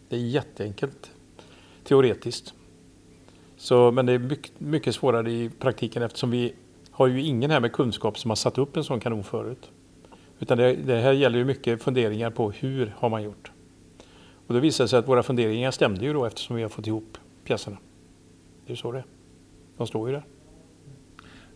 Det 0.09 0.17
är 0.17 0.21
jätteenkelt 0.21 1.11
teoretiskt. 1.85 2.55
Så, 3.57 3.91
men 3.91 4.07
det 4.07 4.13
är 4.13 4.19
mycket, 4.19 4.61
mycket 4.61 4.95
svårare 4.95 5.33
i 5.33 5.51
praktiken 5.59 6.03
eftersom 6.03 6.31
vi 6.31 6.55
har 6.93 7.07
ju 7.07 7.23
ingen 7.23 7.51
här 7.51 7.61
med 7.61 7.73
kunskap 7.73 8.19
som 8.19 8.31
har 8.31 8.37
satt 8.37 8.59
upp 8.59 8.77
en 8.77 8.85
sån 8.85 9.01
kanon 9.01 9.25
förut. 9.25 9.71
Utan 10.39 10.59
det, 10.59 10.75
det 10.75 11.01
här 11.01 11.13
gäller 11.13 11.39
ju 11.39 11.45
mycket 11.45 11.83
funderingar 11.83 12.31
på 12.31 12.51
hur 12.51 12.95
har 12.99 13.09
man 13.09 13.23
gjort. 13.23 13.53
Och 14.47 14.55
då 14.55 14.61
visade 14.61 14.85
det 14.85 14.89
sig 14.89 14.99
att 14.99 15.09
våra 15.09 15.23
funderingar 15.23 15.71
stämde 15.71 16.05
ju 16.05 16.13
då 16.13 16.25
eftersom 16.25 16.57
vi 16.57 16.63
har 16.63 16.69
fått 16.69 16.87
ihop 16.87 17.19
pjäserna. 17.45 17.77
Det 18.67 18.73
är 18.73 18.77
så 18.77 18.93
det 18.93 18.99
är. 18.99 19.05
De 19.77 19.87
står 19.87 20.09
ju 20.09 20.15
där. 20.15 20.25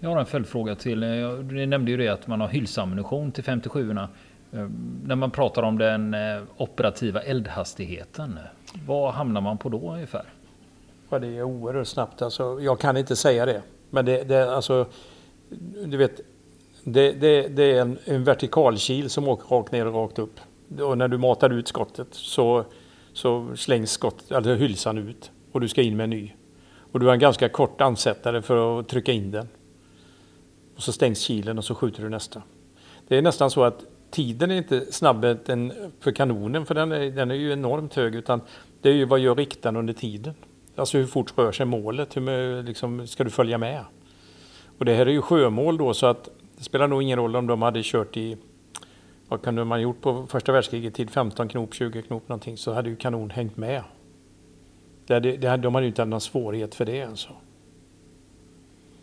Jag 0.01 0.11
har 0.11 0.20
en 0.20 0.27
följdfråga 0.27 0.75
till. 0.75 1.01
Ni 1.51 1.66
nämnde 1.66 1.90
ju 1.90 1.96
det 1.96 2.09
att 2.09 2.27
man 2.27 2.40
har 2.40 2.49
hylsammunition 2.49 3.33
till 3.33 3.44
57orna. 3.44 4.09
Eh, 4.53 4.68
när 5.05 5.16
man 5.16 5.31
pratar 5.31 5.62
om 5.62 5.79
den 5.79 6.14
eh, 6.14 6.42
operativa 6.57 7.20
eldhastigheten, 7.20 8.38
vad 8.87 9.14
hamnar 9.14 9.40
man 9.40 9.59
på 9.59 9.68
då 9.68 9.92
ungefär? 9.92 10.25
Ja, 11.11 11.18
det 11.18 11.27
är 11.27 11.42
oerhört 11.42 11.87
snabbt. 11.87 12.22
Alltså, 12.22 12.61
jag 12.61 12.81
kan 12.81 12.96
inte 12.96 13.16
säga 13.16 13.46
det. 13.46 13.62
Men 13.90 14.05
det, 14.05 14.25
det 14.25 14.55
alltså, 14.55 14.87
du 15.85 15.96
vet, 15.96 16.20
det, 16.85 17.12
det, 17.12 17.48
det 17.48 17.62
är 17.62 17.80
en, 17.80 17.98
en 18.04 18.24
vertikalkil 18.24 19.11
som 19.11 19.28
åker 19.28 19.48
rakt 19.48 19.72
ner 19.72 19.87
och 19.87 19.94
rakt 19.94 20.18
upp. 20.18 20.40
Och 20.80 20.98
när 20.98 21.09
du 21.09 21.18
matar 21.18 21.50
ut 21.50 21.68
skottet 21.68 22.09
så, 22.11 22.64
så 23.12 23.56
slängs 23.56 23.90
skott, 23.90 24.32
alltså 24.32 24.54
hylsan 24.54 24.98
ut 24.98 25.30
och 25.52 25.61
du 25.61 25.68
ska 25.68 25.82
in 25.82 25.96
med 25.96 26.04
en 26.04 26.11
ny. 26.11 26.32
Och 26.92 27.00
du 27.00 27.06
har 27.06 27.12
en 27.12 27.18
ganska 27.18 27.48
kort 27.48 27.80
ansättare 27.80 28.42
för 28.42 28.80
att 28.80 28.88
trycka 28.88 29.12
in 29.12 29.30
den. 29.30 29.48
Och 30.76 30.82
så 30.82 30.92
stängs 30.92 31.20
kilen 31.20 31.59
och 31.59 31.64
så 31.64 31.74
skjuter 31.74 32.02
du 32.02 32.09
nästa. 32.09 32.42
Det 33.09 33.16
är 33.16 33.22
nästan 33.22 33.50
så 33.50 33.64
att 33.64 33.85
tiden 34.11 34.50
är 34.50 34.56
inte 34.56 34.92
snabbare 34.92 35.38
än 35.46 35.72
för 36.00 36.12
kanonen 36.12 36.66
för 36.66 36.74
den 36.74 36.92
är, 36.92 37.11
den 37.11 37.30
är 37.30 37.35
ju 37.35 37.52
enormt 37.52 37.94
hög 37.94 38.14
utan 38.14 38.40
det 38.80 38.88
är 38.88 38.94
ju 38.94 39.04
vad 39.04 39.20
gör 39.20 39.35
riktaren 39.35 39.76
under 39.76 39.92
tiden. 39.92 40.35
Alltså 40.76 40.98
hur 40.98 41.06
fort 41.06 41.38
rör 41.38 41.52
sig 41.52 41.66
målet? 41.66 42.16
Hur 42.16 42.62
liksom, 42.62 43.06
ska 43.06 43.24
du 43.24 43.30
följa 43.30 43.59
med? 43.59 43.85
Och 44.78 44.84
det 44.84 44.94
här 44.94 45.06
är 45.06 45.10
ju 45.10 45.22
sjömål 45.22 45.78
då 45.78 45.94
så 45.94 46.06
att 46.06 46.28
det 46.56 46.64
spelar 46.64 46.88
nog 46.88 47.02
ingen 47.02 47.18
roll 47.18 47.36
om 47.36 47.46
de 47.46 47.62
hade 47.62 47.80
kört 47.84 48.16
i 48.16 48.36
vad 49.28 49.42
kunde 49.42 49.64
man 49.64 49.80
gjort 49.80 50.00
på 50.00 50.26
första 50.26 50.52
världskriget 50.52 50.94
tid 50.94 51.10
15 51.10 51.48
knop, 51.48 51.74
20 51.74 52.02
knop 52.02 52.28
någonting 52.28 52.56
så 52.56 52.72
hade 52.72 52.90
ju 52.90 52.96
kanon 52.96 53.30
hängt 53.30 53.56
med. 53.56 53.82
Det 55.06 55.14
hade, 55.14 55.36
det 55.36 55.48
hade, 55.48 55.62
de 55.62 55.74
hade 55.74 55.84
ju 55.84 55.88
inte 55.88 56.02
haft 56.02 56.08
någon 56.08 56.20
svårighet 56.20 56.74
för 56.74 56.84
det 56.84 57.02
alltså. 57.02 57.28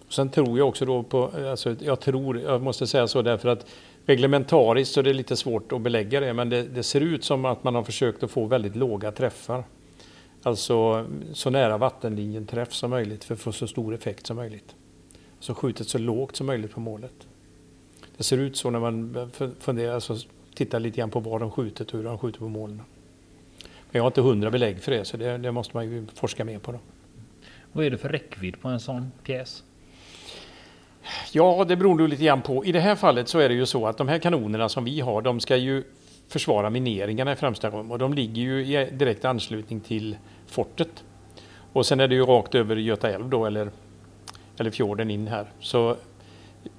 Sen 0.09 0.29
tror 0.29 0.57
jag 0.57 0.67
också 0.67 0.85
då 0.85 1.03
på, 1.03 1.31
alltså 1.49 1.75
jag 1.79 1.99
tror, 1.99 2.39
jag 2.39 2.61
måste 2.61 2.87
säga 2.87 3.07
så 3.07 3.21
därför 3.21 3.49
att 3.49 3.65
reglementariskt 4.05 4.93
så 4.93 4.99
är 4.99 5.03
det 5.03 5.13
lite 5.13 5.35
svårt 5.35 5.71
att 5.71 5.81
belägga 5.81 6.19
det 6.19 6.33
men 6.33 6.49
det, 6.49 6.63
det 6.63 6.83
ser 6.83 7.01
ut 7.01 7.23
som 7.23 7.45
att 7.45 7.63
man 7.63 7.75
har 7.75 7.83
försökt 7.83 8.23
att 8.23 8.31
få 8.31 8.45
väldigt 8.45 8.75
låga 8.75 9.11
träffar. 9.11 9.63
Alltså 10.43 11.05
så 11.33 11.49
nära 11.49 11.77
vattenlinjen 11.77 12.45
träff 12.45 12.73
som 12.73 12.89
möjligt 12.89 13.23
för 13.23 13.33
att 13.33 13.39
få 13.39 13.51
så 13.51 13.67
stor 13.67 13.93
effekt 13.93 14.27
som 14.27 14.37
möjligt. 14.37 14.75
Så 15.43 15.55
skjutit 15.55 15.87
så 15.89 15.97
lågt 15.97 16.35
som 16.35 16.47
möjligt 16.47 16.71
på 16.71 16.79
målet. 16.79 17.27
Det 18.17 18.23
ser 18.23 18.37
ut 18.37 18.57
så 18.57 18.69
när 18.69 18.79
man 18.79 19.31
funderar, 19.59 19.93
alltså 19.93 20.17
tittar 20.53 20.79
lite 20.79 20.97
grann 20.97 21.09
på 21.09 21.19
var 21.19 21.39
de 21.39 21.51
skjutit 21.51 21.91
och 21.91 21.97
hur 21.97 22.05
de 22.05 22.17
skjuter 22.17 22.39
på 22.39 22.47
målen. 22.47 22.81
Men 23.57 23.91
jag 23.91 24.03
har 24.03 24.07
inte 24.07 24.21
hundra 24.21 24.51
belägg 24.51 24.79
för 24.79 24.91
det 24.91 25.05
så 25.05 25.17
det, 25.17 25.37
det 25.37 25.51
måste 25.51 25.77
man 25.77 25.91
ju 25.91 26.07
forska 26.13 26.45
mer 26.45 26.59
på. 26.59 26.71
Då. 26.71 26.79
Vad 27.71 27.85
är 27.85 27.91
det 27.91 27.97
för 27.97 28.09
räckvidd 28.09 28.61
på 28.61 28.67
en 28.67 28.79
sån 28.79 29.11
pjäs? 29.23 29.63
Ja, 31.31 31.65
det 31.67 31.75
beror 31.75 32.07
lite 32.07 32.23
grann 32.23 32.41
på. 32.41 32.65
I 32.65 32.71
det 32.71 32.79
här 32.79 32.95
fallet 32.95 33.27
så 33.27 33.39
är 33.39 33.49
det 33.49 33.55
ju 33.55 33.65
så 33.65 33.87
att 33.87 33.97
de 33.97 34.07
här 34.07 34.19
kanonerna 34.19 34.69
som 34.69 34.83
vi 34.83 34.99
har, 34.99 35.21
de 35.21 35.39
ska 35.39 35.55
ju 35.57 35.83
försvara 36.27 36.69
mineringarna 36.69 37.33
i 37.33 37.35
främsta 37.35 37.69
rum 37.69 37.91
och 37.91 37.99
de 37.99 38.13
ligger 38.13 38.41
ju 38.41 38.65
i 38.65 38.89
direkt 38.91 39.25
anslutning 39.25 39.79
till 39.79 40.17
fortet. 40.47 41.03
Och 41.73 41.85
sen 41.85 41.99
är 41.99 42.07
det 42.07 42.15
ju 42.15 42.25
rakt 42.25 42.55
över 42.55 42.75
Göta 42.75 43.11
älv 43.11 43.29
då 43.29 43.45
eller, 43.45 43.71
eller 44.57 44.71
fjorden 44.71 45.11
in 45.11 45.27
här. 45.27 45.45
Så 45.59 45.95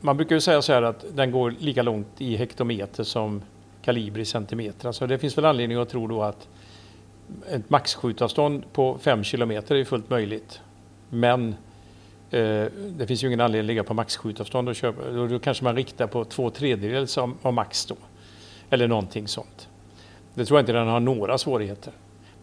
man 0.00 0.16
brukar 0.16 0.34
ju 0.34 0.40
säga 0.40 0.62
så 0.62 0.72
här 0.72 0.82
att 0.82 1.04
den 1.12 1.30
går 1.30 1.54
lika 1.58 1.82
långt 1.82 2.20
i 2.20 2.36
hektometer 2.36 3.04
som 3.04 3.42
kaliber 3.82 4.20
i 4.20 4.24
centimeter. 4.24 4.92
Så 4.92 5.06
det 5.06 5.18
finns 5.18 5.38
väl 5.38 5.44
anledning 5.44 5.78
att 5.78 5.88
tro 5.88 6.06
då 6.06 6.22
att 6.22 6.48
ett 7.50 7.70
maxskjutavstånd 7.70 8.64
på 8.72 8.98
5 8.98 9.24
kilometer 9.24 9.74
är 9.74 9.84
fullt 9.84 10.10
möjligt. 10.10 10.60
Men 11.10 11.54
Eh, 12.34 12.66
det 12.96 13.06
finns 13.06 13.24
ju 13.24 13.26
ingen 13.26 13.40
anledning 13.40 13.60
att 13.60 13.66
ligga 13.66 13.84
på 13.84 13.94
maxskjutavstånd 13.94 14.68
och 14.68 14.74
köpa. 14.74 15.10
Då, 15.10 15.26
då 15.26 15.38
kanske 15.38 15.64
man 15.64 15.76
riktar 15.76 16.06
på 16.06 16.24
två 16.24 16.50
tredjedels 16.50 17.18
av, 17.18 17.34
av 17.42 17.54
max 17.54 17.86
då. 17.86 17.96
Eller 18.70 18.88
någonting 18.88 19.28
sånt. 19.28 19.68
Det 20.34 20.44
tror 20.44 20.58
jag 20.58 20.62
inte 20.62 20.72
den 20.72 20.88
har 20.88 21.00
några 21.00 21.38
svårigheter. 21.38 21.92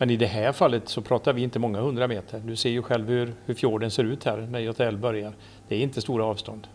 Men 0.01 0.09
i 0.09 0.15
det 0.17 0.25
här 0.25 0.51
fallet 0.51 0.89
så 0.89 1.01
pratar 1.01 1.33
vi 1.33 1.41
inte 1.41 1.59
många 1.59 1.79
hundra 1.79 2.07
meter. 2.07 2.41
Du 2.45 2.55
ser 2.55 2.69
ju 2.69 2.81
själv 2.81 3.07
hur, 3.07 3.33
hur 3.45 3.53
fjorden 3.53 3.91
ser 3.91 4.03
ut 4.03 4.23
här 4.23 4.37
när 4.37 4.59
Göta 4.59 4.85
älv 4.85 4.99
börjar. 4.99 5.33
Det 5.67 5.75
är 5.75 5.79
inte 5.79 6.01
stora 6.01 6.25
avstånd. 6.25 6.67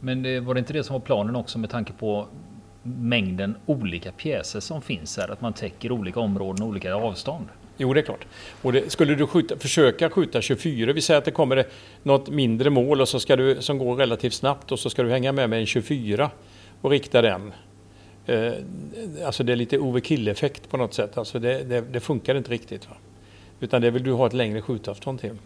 Men 0.00 0.22
det, 0.22 0.40
var 0.40 0.54
det 0.54 0.58
inte 0.58 0.72
det 0.72 0.84
som 0.84 0.92
var 0.92 1.00
planen 1.00 1.36
också 1.36 1.58
med 1.58 1.70
tanke 1.70 1.92
på 1.92 2.26
mängden 2.82 3.56
olika 3.66 4.12
pjäser 4.12 4.60
som 4.60 4.82
finns 4.82 5.16
här? 5.16 5.28
Att 5.28 5.40
man 5.40 5.52
täcker 5.52 5.92
olika 5.92 6.20
områden 6.20 6.62
och 6.62 6.68
olika 6.68 6.94
avstånd? 6.94 7.48
Jo, 7.76 7.94
det 7.94 8.00
är 8.00 8.04
klart. 8.04 8.26
Och 8.62 8.72
det, 8.72 8.92
skulle 8.92 9.14
du 9.14 9.26
skjuta, 9.26 9.56
försöka 9.56 10.10
skjuta 10.10 10.40
24, 10.40 10.92
vi 10.92 11.00
säger 11.00 11.18
att 11.18 11.24
det 11.24 11.30
kommer 11.30 11.66
något 12.02 12.28
mindre 12.28 12.70
mål 12.70 13.00
och 13.00 13.08
så 13.08 13.20
ska 13.20 13.36
du, 13.36 13.62
som 13.62 13.78
går 13.78 13.96
relativt 13.96 14.34
snabbt 14.34 14.72
och 14.72 14.78
så 14.78 14.90
ska 14.90 15.02
du 15.02 15.10
hänga 15.10 15.32
med 15.32 15.50
med 15.50 15.60
en 15.60 15.66
24 15.66 16.30
och 16.80 16.90
rikta 16.90 17.22
den. 17.22 17.52
Eh, 18.28 18.52
alltså 19.26 19.44
det 19.44 19.52
är 19.52 19.56
lite 19.56 19.78
Ove 19.78 20.00
Kill-effekt 20.00 20.70
på 20.70 20.76
något 20.76 20.94
sätt. 20.94 21.18
Alltså 21.18 21.38
det, 21.38 21.64
det, 21.64 21.80
det 21.80 22.00
funkar 22.00 22.34
inte 22.34 22.50
riktigt. 22.50 22.88
Va? 22.88 22.96
Utan 23.60 23.82
det 23.82 23.90
vill 23.90 24.02
du 24.02 24.12
ha 24.12 24.26
ett 24.26 24.32
längre 24.32 24.62
skjutavstånd 24.62 25.20
till. 25.20 25.36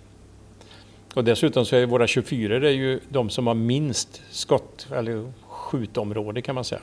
Och 1.14 1.24
dessutom 1.24 1.64
så 1.64 1.76
är 1.76 1.86
våra 1.86 2.06
24 2.06 2.58
det 2.58 2.68
är 2.68 2.72
ju 2.72 3.00
de 3.08 3.30
som 3.30 3.46
har 3.46 3.54
minst 3.54 4.22
skott 4.30 4.86
eller 4.94 5.32
skjutområde 5.42 6.42
kan 6.42 6.54
man 6.54 6.64
säga. 6.64 6.82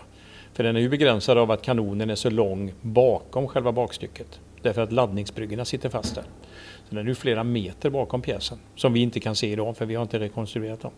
För 0.53 0.63
den 0.63 0.75
är 0.75 0.79
ju 0.79 0.89
begränsad 0.89 1.37
av 1.37 1.51
att 1.51 1.61
kanonen 1.61 2.09
är 2.09 2.15
så 2.15 2.29
lång 2.29 2.73
bakom 2.81 3.47
själva 3.47 3.71
bakstycket. 3.71 4.39
Därför 4.61 4.81
att 4.81 4.91
laddningsbryggorna 4.91 5.65
sitter 5.65 5.89
fast 5.89 6.15
där. 6.15 6.23
Så 6.89 6.95
den 6.95 7.05
är 7.05 7.09
ju 7.09 7.15
flera 7.15 7.43
meter 7.43 7.89
bakom 7.89 8.21
pjäsen 8.21 8.57
som 8.75 8.93
vi 8.93 8.99
inte 8.99 9.19
kan 9.19 9.35
se 9.35 9.51
idag 9.51 9.77
för 9.77 9.85
vi 9.85 9.95
har 9.95 10.01
inte 10.01 10.19
rekonstruerat 10.19 10.81
dem. 10.81 10.91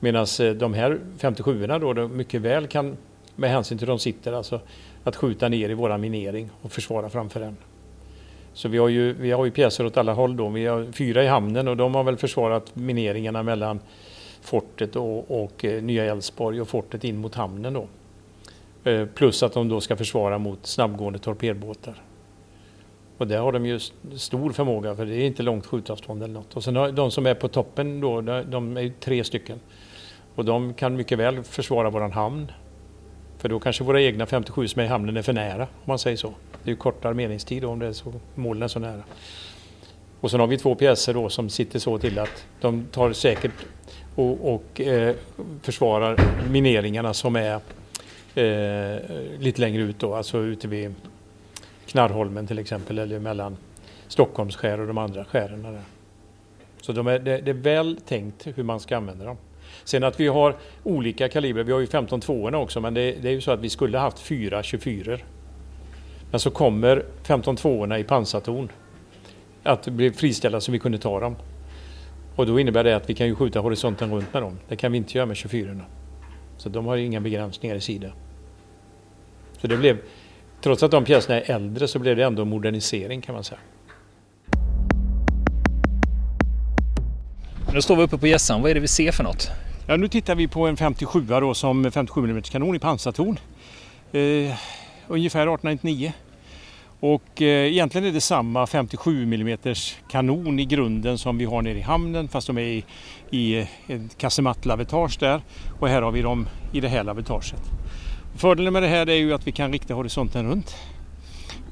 Medan 0.00 0.26
eh, 0.40 0.50
de 0.50 0.74
här 0.74 1.00
57orna 1.18 1.94
då 1.94 2.08
mycket 2.08 2.40
väl 2.40 2.66
kan 2.66 2.96
med 3.36 3.50
hänsyn 3.50 3.78
till 3.78 3.86
hur 3.86 3.92
de 3.92 3.98
sitter 3.98 4.32
alltså 4.32 4.60
att 5.04 5.16
skjuta 5.16 5.48
ner 5.48 5.68
i 5.68 5.74
våran 5.74 6.00
minering 6.00 6.50
och 6.62 6.72
försvara 6.72 7.10
framför 7.10 7.40
den. 7.40 7.56
Så 8.52 8.68
vi 8.68 8.78
har 8.78 8.88
ju, 8.88 9.12
vi 9.12 9.30
har 9.30 9.44
ju 9.44 9.50
pjäser 9.50 9.86
åt 9.86 9.96
alla 9.96 10.12
håll 10.12 10.36
då. 10.36 10.48
Vi 10.48 10.66
har 10.66 10.92
fyra 10.92 11.24
i 11.24 11.26
hamnen 11.26 11.68
och 11.68 11.76
de 11.76 11.94
har 11.94 12.04
väl 12.04 12.16
försvarat 12.16 12.76
mineringarna 12.76 13.42
mellan 13.42 13.80
fortet 14.40 14.96
och, 14.96 15.42
och 15.42 15.64
Nya 15.64 16.04
Älvsborg 16.04 16.60
och 16.60 16.68
fortet 16.68 17.04
in 17.04 17.16
mot 17.16 17.34
hamnen 17.34 17.72
då. 17.72 17.86
Eh, 18.90 19.06
plus 19.06 19.42
att 19.42 19.52
de 19.52 19.68
då 19.68 19.80
ska 19.80 19.96
försvara 19.96 20.38
mot 20.38 20.66
snabbgående 20.66 21.18
torpedbåtar. 21.18 22.02
Och 23.18 23.26
där 23.26 23.38
har 23.38 23.52
de 23.52 23.66
ju 23.66 23.78
stor 24.16 24.52
förmåga 24.52 24.96
för 24.96 25.06
det 25.06 25.14
är 25.14 25.26
inte 25.26 25.42
långt 25.42 25.66
skjutavstånd 25.66 26.22
eller 26.22 26.34
något. 26.34 26.56
Och 26.56 26.64
sen 26.64 26.76
har 26.76 26.92
de 26.92 27.10
som 27.10 27.26
är 27.26 27.34
på 27.34 27.48
toppen 27.48 28.00
då, 28.00 28.20
de 28.20 28.76
är 28.76 28.92
tre 29.00 29.24
stycken. 29.24 29.60
Och 30.34 30.44
de 30.44 30.74
kan 30.74 30.96
mycket 30.96 31.18
väl 31.18 31.42
försvara 31.42 31.90
våran 31.90 32.12
hamn. 32.12 32.52
För 33.44 33.48
då 33.48 33.60
kanske 33.60 33.84
våra 33.84 34.02
egna 34.02 34.26
57 34.26 34.68
som 34.68 34.80
är 34.80 34.84
i 34.84 34.88
hamnen 34.88 35.16
är 35.16 35.22
för 35.22 35.32
nära 35.32 35.62
om 35.62 35.84
man 35.84 35.98
säger 35.98 36.16
så. 36.16 36.28
Det 36.62 36.68
är 36.68 36.70
ju 36.70 36.76
kortare 36.76 37.14
meningstid 37.14 37.64
om 37.64 37.78
det 37.78 37.86
är 37.86 37.92
så, 37.92 38.12
målen 38.34 38.62
är 38.62 38.68
så 38.68 38.78
nära. 38.78 39.02
Och 40.20 40.30
sen 40.30 40.40
har 40.40 40.46
vi 40.46 40.58
två 40.58 40.74
pjäser 40.74 41.14
då 41.14 41.28
som 41.28 41.50
sitter 41.50 41.78
så 41.78 41.98
till 41.98 42.18
att 42.18 42.46
de 42.60 42.84
tar 42.84 43.12
säkert 43.12 43.52
och, 44.14 44.54
och 44.54 44.80
eh, 44.80 45.14
försvarar 45.62 46.20
mineringarna 46.50 47.14
som 47.14 47.36
är 47.36 47.54
eh, 48.34 49.02
lite 49.38 49.60
längre 49.60 49.82
ut 49.82 49.98
då, 49.98 50.14
alltså 50.14 50.38
ute 50.38 50.68
vid 50.68 50.94
Knarrholmen 51.86 52.46
till 52.46 52.58
exempel 52.58 52.98
eller 52.98 53.18
mellan 53.18 53.56
Stockholms 54.08 54.56
skär 54.56 54.80
och 54.80 54.86
de 54.86 54.98
andra 54.98 55.24
skären. 55.24 55.62
Där. 55.62 55.80
Så 56.80 56.92
de 56.92 57.06
är, 57.06 57.18
det, 57.18 57.40
det, 57.40 57.50
är 57.50 57.54
väl 57.54 58.00
tänkt 58.06 58.46
hur 58.54 58.62
man 58.62 58.80
ska 58.80 58.96
använda 58.96 59.24
dem. 59.24 59.36
Sen 59.84 60.04
att 60.04 60.20
vi 60.20 60.26
har 60.26 60.56
olika 60.82 61.28
kalibrer, 61.28 61.64
vi 61.64 61.72
har 61.72 61.80
ju 61.80 61.86
15 61.86 62.20
tvåorna 62.20 62.58
också 62.58 62.80
men 62.80 62.94
det, 62.94 63.12
det, 63.22 63.28
är 63.28 63.32
ju 63.32 63.40
så 63.40 63.50
att 63.50 63.60
vi 63.60 63.70
skulle 63.70 63.98
haft 63.98 64.18
fyra 64.18 64.62
24 64.62 65.18
Men 66.30 66.40
så 66.40 66.50
kommer 66.50 67.04
15 67.22 67.56
tvåorna 67.56 67.98
i 67.98 68.04
pansartorn 68.04 68.68
att 69.62 69.88
bli 69.88 70.12
friställda 70.12 70.60
så 70.60 70.72
vi 70.72 70.78
kunde 70.78 70.98
ta 70.98 71.20
dem. 71.20 71.36
Och 72.36 72.46
då 72.46 72.60
innebär 72.60 72.84
det 72.84 72.96
att 72.96 73.10
vi 73.10 73.14
kan 73.14 73.26
ju 73.26 73.34
skjuta 73.34 73.60
horisonten 73.60 74.14
runt 74.14 74.32
med 74.32 74.42
dem. 74.42 74.58
Det 74.68 74.76
kan 74.76 74.92
vi 74.92 74.98
inte 74.98 75.18
göra 75.18 75.26
med 75.26 75.36
24 75.36 75.80
Så 76.56 76.68
de 76.68 76.86
har 76.86 76.96
inga 76.96 77.20
begränsningar 77.20 77.76
i 77.76 77.80
sida. 77.80 78.12
Så 79.58 79.66
det 79.66 79.76
blev, 79.76 79.98
trots 80.60 80.82
att 80.82 80.90
de 80.90 81.04
pjäserna 81.04 81.40
är 81.40 81.54
äldre 81.54 81.88
så 81.88 81.98
blev 81.98 82.16
det 82.16 82.24
ändå 82.24 82.44
modernisering 82.44 83.20
kan 83.20 83.34
man 83.34 83.44
säga. 83.44 83.60
Nu 87.74 87.82
står 87.82 87.96
vi 87.96 88.02
uppe 88.02 88.18
på 88.18 88.26
gässan. 88.26 88.62
Vad 88.62 88.70
är 88.70 88.74
det 88.74 88.80
vi 88.80 88.88
ser 88.88 89.12
för 89.12 89.24
något? 89.24 89.50
Ja, 89.86 89.96
nu 89.96 90.08
tittar 90.08 90.34
vi 90.34 90.48
på 90.48 90.66
en 90.66 90.76
57 90.76 91.20
då 91.20 91.54
som 91.54 91.90
57 91.92 92.24
mm 92.24 92.42
kanon 92.42 92.76
i 92.76 92.78
pansartorn. 92.78 93.38
Eh, 94.12 94.56
ungefär 95.08 95.40
1899. 95.40 96.12
Och 97.00 97.42
eh, 97.42 97.72
egentligen 97.72 98.06
är 98.06 98.12
det 98.12 98.20
samma 98.20 98.66
57 98.66 99.22
mm 99.22 99.58
kanon 100.10 100.58
i 100.58 100.64
grunden 100.64 101.18
som 101.18 101.38
vi 101.38 101.44
har 101.44 101.62
nere 101.62 101.78
i 101.78 101.80
hamnen 101.80 102.28
fast 102.28 102.46
de 102.46 102.58
är 102.58 102.62
i, 102.62 102.84
i 103.30 103.58
eh, 103.58 103.66
ett 103.88 104.18
kassemattlavetage 104.18 105.16
där. 105.20 105.40
Och 105.80 105.88
här 105.88 106.02
har 106.02 106.12
vi 106.12 106.22
dem 106.22 106.48
i 106.72 106.80
det 106.80 106.88
här 106.88 107.04
lavetaget. 107.04 107.62
Fördelen 108.36 108.72
med 108.72 108.82
det 108.82 108.88
här 108.88 109.08
är 109.08 109.16
ju 109.16 109.34
att 109.34 109.46
vi 109.46 109.52
kan 109.52 109.72
rikta 109.72 109.94
horisonten 109.94 110.46
runt. 110.50 110.76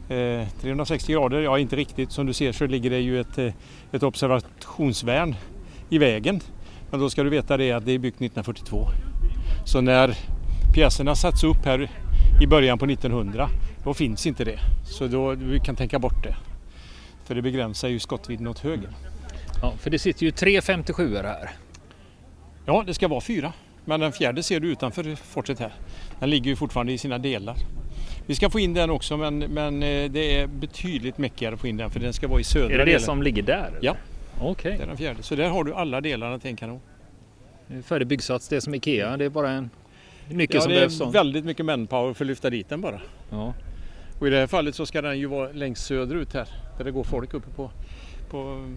Eh, 0.09 0.49
360 0.61 1.13
grader, 1.13 1.41
ja 1.41 1.59
inte 1.59 1.77
riktigt. 1.77 2.13
Som 2.13 2.27
du 2.27 2.33
ser 2.33 2.53
så 2.53 2.67
ligger 2.67 2.91
det 2.91 3.01
ju 3.01 3.21
ett, 3.21 3.39
eh, 3.39 3.53
ett 3.93 4.03
observationsvärn 4.03 5.35
i 5.91 5.99
vägen. 5.99 6.41
Men 6.93 7.01
då 7.01 7.11
ska 7.11 7.23
du 7.23 7.31
veta 7.31 7.57
det 7.57 7.73
att 7.73 7.87
det 7.87 7.93
är 7.93 7.99
byggt 7.99 8.17
1942. 8.17 8.89
Så 9.65 9.81
när 9.81 10.15
pjäserna 10.75 11.15
satts 11.15 11.45
upp 11.45 11.65
här 11.65 11.91
i 12.43 12.47
början 12.47 12.79
på 12.79 12.85
1900 12.85 13.49
då 13.85 13.95
finns 13.95 14.27
inte 14.27 14.45
det. 14.45 14.59
Så 14.85 15.07
då 15.07 15.31
vi 15.31 15.61
kan 15.61 15.77
tänka 15.77 15.99
bort 15.99 16.23
det. 16.23 16.37
För 17.25 17.35
det 17.35 17.43
begränsar 17.43 17.89
ju 17.89 17.99
skottvidden 17.99 18.47
åt 18.47 18.59
höger. 18.59 18.91
Ja, 19.63 19.73
för 19.79 19.91
det 19.91 19.99
sitter 19.99 20.27
ju 20.27 20.31
tre 20.31 20.61
57 20.61 21.17
här. 21.17 21.51
Ja, 22.67 22.85
det 22.87 22.95
ska 22.95 23.09
vara 23.09 23.21
fyra. 23.21 23.53
Men 23.85 24.01
den 24.01 24.13
fjärde 24.13 24.43
ser 24.43 24.61
du 24.61 24.69
utanför 24.69 25.15
fortet 25.15 25.59
här. 25.59 25.73
Den 26.21 26.31
ligger 26.31 26.51
ju 26.51 26.57
fortfarande 26.57 26.93
i 26.93 26.99
sina 26.99 27.19
delar. 27.19 27.57
Vi 28.27 28.35
ska 28.35 28.51
få 28.51 28.61
in 28.61 28.75
den 28.75 28.91
också 28.91 29.17
men, 29.17 29.39
men 29.39 29.83
eh, 29.83 30.11
det 30.11 30.39
är 30.39 30.47
betydligt 30.47 31.19
mäckigare 31.19 31.55
att 31.55 31.61
få 31.61 31.67
in 31.67 31.77
den 31.77 31.91
för 31.91 32.01
den 32.01 32.13
ska 32.13 32.29
vara 32.29 32.41
i 32.41 32.45
södra 32.45 32.69
delen. 32.69 32.75
Är 32.75 32.79
det 32.79 32.85
delen. 32.85 33.01
det 33.01 33.07
som 33.07 33.23
ligger 33.23 33.43
där? 33.43 33.79
Ja. 33.81 33.97
Okej. 34.41 34.75
Det 34.77 34.83
är 34.83 34.87
den 34.87 34.97
fjärde. 34.97 35.23
Så 35.23 35.35
där 35.35 35.49
har 35.49 35.65
du 35.65 35.75
alla 35.75 36.01
delarna 36.01 36.39
till 36.39 36.51
en 36.51 36.57
kanon. 36.57 36.81
Färdig 37.85 38.09
byggsats, 38.09 38.49
det 38.49 38.57
är 38.57 38.61
som 38.61 38.75
IKEA. 38.75 39.17
Det 39.17 39.25
är 39.25 39.29
bara 39.29 39.51
en 39.51 39.71
nyckel 40.29 40.57
ja, 40.57 40.61
som 40.61 40.73
behövs. 40.73 40.99
det 40.99 41.05
är 41.05 41.11
väldigt 41.11 41.45
mycket 41.45 41.67
manpower 41.67 42.15
för 42.15 42.25
att 42.25 42.29
lyfta 42.29 42.51
dit 42.51 42.69
den 42.69 42.81
bara. 42.81 43.01
Ja. 43.31 43.55
Och 44.21 44.27
i 44.27 44.31
det 44.31 44.37
här 44.37 44.47
fallet 44.47 44.75
så 44.75 44.87
ska 44.87 45.03
den 45.03 45.19
ju 45.19 45.27
vara 45.27 45.53
längst 45.53 45.87
söderut 45.87 46.35
här. 46.35 46.49
Där 46.79 46.85
det 46.85 46.91
går 46.91 47.05
folk 47.05 47.35
uppe 47.35 47.51
på, 47.51 47.71
på 48.31 48.69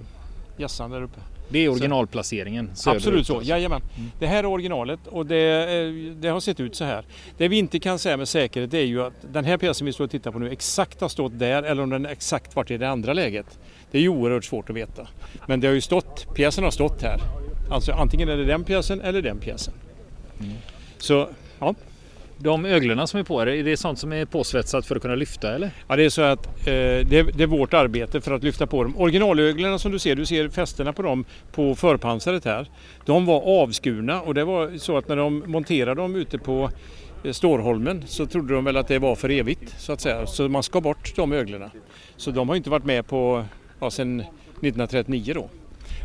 gässan 0.57 0.91
där 0.91 1.01
uppe. 1.01 1.19
Det 1.49 1.59
är 1.59 1.69
originalplaceringen? 1.69 2.71
Absolut 2.85 3.27
så, 3.27 3.41
jajamän. 3.43 3.81
Mm. 3.97 4.11
Det 4.19 4.27
här 4.27 4.37
är 4.37 4.45
originalet 4.45 4.99
och 5.07 5.25
det, 5.25 5.65
det, 6.13 6.27
har 6.27 6.39
sett 6.39 6.59
ut 6.59 6.75
så 6.75 6.85
här. 6.85 7.05
Det 7.37 7.47
vi 7.47 7.57
inte 7.57 7.79
kan 7.79 7.99
säga 7.99 8.17
med 8.17 8.27
säkerhet 8.27 8.73
är 8.73 8.81
ju 8.81 9.03
att 9.03 9.13
den 9.33 9.45
här 9.45 9.57
pjäsen 9.57 9.85
vi 9.85 9.93
står 9.93 10.03
och 10.03 10.11
tittar 10.11 10.31
på 10.31 10.39
nu 10.39 10.51
exakt 10.51 11.01
har 11.01 11.09
stått 11.09 11.39
där 11.39 11.63
eller 11.63 11.83
om 11.83 11.89
den 11.89 12.05
exakt 12.05 12.55
varit 12.55 12.71
i 12.71 12.77
det 12.77 12.89
andra 12.89 13.13
läget. 13.13 13.59
Det 13.95 13.99
är 13.99 14.01
ju 14.01 14.09
oerhört 14.09 14.43
svårt 14.43 14.69
att 14.69 14.75
veta. 14.75 15.07
Men 15.45 15.59
det 15.59 15.67
har 15.67 15.73
ju 15.73 15.81
stått, 15.81 16.27
pjäsen 16.33 16.63
har 16.63 16.71
stått 16.71 17.01
här. 17.01 17.21
Alltså 17.71 17.91
antingen 17.91 18.29
är 18.29 18.37
det 18.37 18.45
den 18.45 18.63
pjäsen 18.63 19.01
eller 19.01 19.21
den 19.21 19.39
pjäsen. 19.39 19.73
Mm. 20.39 20.53
Så, 20.97 21.29
ja. 21.59 21.75
De 22.37 22.65
öglorna 22.65 23.07
som 23.07 23.19
är 23.19 23.23
på, 23.23 23.41
är 23.41 23.63
det 23.63 23.77
sånt 23.77 23.99
som 23.99 24.13
är 24.13 24.25
påsvetsat 24.25 24.85
för 24.85 24.95
att 24.95 25.01
kunna 25.01 25.15
lyfta 25.15 25.55
eller? 25.55 25.71
Ja 25.87 25.95
det 25.95 26.05
är 26.05 26.09
så 26.09 26.21
att 26.21 26.45
eh, 26.47 26.63
det, 26.65 27.19
är, 27.19 27.31
det, 27.37 27.43
är 27.43 27.47
vårt 27.47 27.73
arbete 27.73 28.21
för 28.21 28.31
att 28.31 28.43
lyfta 28.43 28.67
på 28.67 28.83
dem. 28.83 28.97
Originalöglorna 28.97 29.79
som 29.79 29.91
du 29.91 29.99
ser, 29.99 30.15
du 30.15 30.25
ser 30.25 30.49
fästena 30.49 30.93
på 30.93 31.01
dem 31.01 31.25
på 31.51 31.75
förpansaret 31.75 32.45
här. 32.45 32.67
De 33.05 33.25
var 33.25 33.41
avskurna 33.63 34.21
och 34.21 34.33
det 34.33 34.43
var 34.43 34.77
så 34.77 34.97
att 34.97 35.07
när 35.07 35.15
de 35.15 35.43
monterade 35.45 36.01
dem 36.01 36.15
ute 36.15 36.37
på 36.37 36.69
eh, 37.23 37.31
Stårholmen 37.31 38.03
så 38.07 38.25
trodde 38.25 38.53
de 38.53 38.65
väl 38.65 38.77
att 38.77 38.87
det 38.87 38.99
var 38.99 39.15
för 39.15 39.31
evigt 39.31 39.75
så 39.77 39.93
att 39.93 40.01
säga. 40.01 40.27
Så 40.27 40.49
man 40.49 40.63
ska 40.63 40.81
bort 40.81 41.15
de 41.15 41.33
öglorna. 41.33 41.71
Så 42.17 42.31
de 42.31 42.49
har 42.49 42.55
inte 42.55 42.69
varit 42.69 42.85
med 42.85 43.07
på 43.07 43.45
ja, 43.85 43.91
sedan 43.91 44.19
1939 44.19 45.33
då. 45.33 45.49